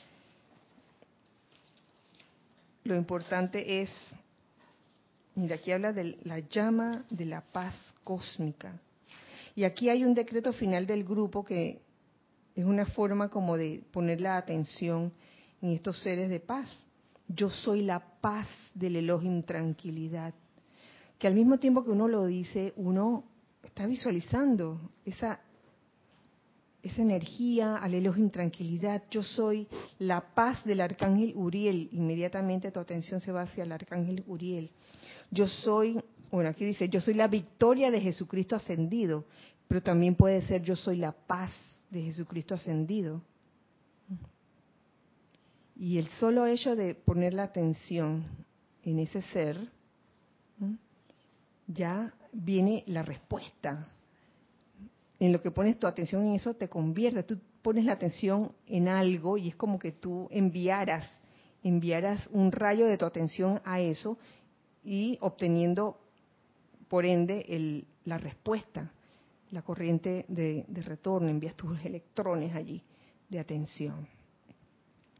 [2.87, 3.91] lo importante es,
[5.35, 7.75] mira, aquí habla de la llama de la paz
[8.05, 8.81] cósmica.
[9.55, 11.81] Y aquí hay un decreto final del grupo que
[12.55, 15.13] es una forma como de poner la atención
[15.61, 16.69] en estos seres de paz.
[17.29, 20.33] Yo soy la paz del Elohim tranquilidad.
[21.19, 23.25] Que al mismo tiempo que uno lo dice, uno
[23.63, 25.41] está visualizando esa
[26.83, 29.03] esa energía, al en tranquilidad.
[29.11, 29.67] Yo soy
[29.99, 31.89] la paz del arcángel Uriel.
[31.93, 34.71] Inmediatamente tu atención se va hacia el arcángel Uriel.
[35.31, 36.01] Yo soy,
[36.31, 39.25] bueno, aquí dice, yo soy la victoria de Jesucristo ascendido,
[39.67, 41.51] pero también puede ser yo soy la paz
[41.91, 43.23] de Jesucristo ascendido.
[45.79, 48.25] Y el solo hecho de poner la atención
[48.83, 49.59] en ese ser,
[51.67, 53.89] ya viene la respuesta
[55.19, 57.23] en lo que pones tu atención en eso te convierte.
[57.23, 61.09] Tú pones la atención en algo y es como que tú enviaras,
[61.63, 64.19] enviaras un rayo de tu atención a eso
[64.85, 65.99] y obteniendo,
[66.89, 68.93] por ende, el, la respuesta,
[69.51, 72.83] la corriente de, de retorno, envías tus electrones allí
[73.29, 74.07] de atención.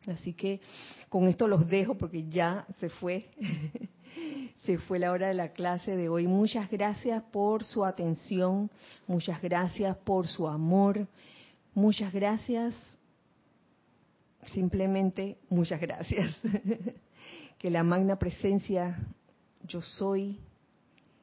[0.07, 0.61] Así que
[1.09, 3.27] con esto los dejo porque ya se fue
[4.63, 6.27] se fue la hora de la clase de hoy.
[6.27, 8.71] Muchas gracias por su atención,
[9.07, 11.07] muchas gracias por su amor,
[11.75, 12.75] muchas gracias,
[14.47, 16.35] simplemente muchas gracias.
[17.59, 18.99] que la magna presencia
[19.63, 20.39] yo soy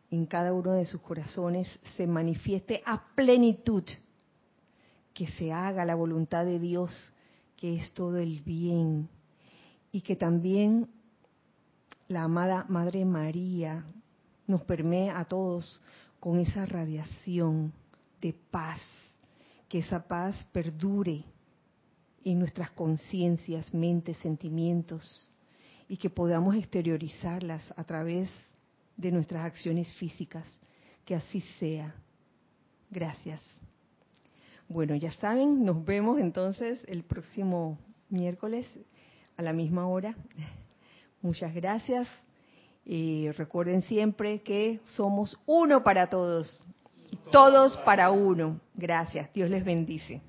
[0.09, 1.67] en cada uno de sus corazones
[1.97, 3.83] se manifieste a plenitud,
[5.13, 7.13] que se haga la voluntad de Dios,
[7.55, 9.09] que es todo el bien,
[9.91, 10.87] y que también
[12.07, 13.85] la amada Madre María
[14.47, 15.79] nos permee a todos
[16.19, 17.73] con esa radiación
[18.21, 18.81] de paz,
[19.67, 21.23] que esa paz perdure
[22.23, 25.29] en nuestras conciencias, mentes, sentimientos,
[25.87, 28.29] y que podamos exteriorizarlas a través
[28.95, 30.47] de nuestras acciones físicas.
[31.05, 31.93] Que así sea.
[32.89, 33.43] Gracias.
[34.69, 37.77] Bueno, ya saben, nos vemos entonces el próximo
[38.09, 38.65] miércoles
[39.35, 40.15] a la misma hora.
[41.23, 42.07] Muchas gracias.
[42.85, 46.63] Y recuerden siempre que somos uno para todos
[47.09, 48.59] y todos para uno.
[48.75, 49.33] Gracias.
[49.33, 50.21] Dios les bendice.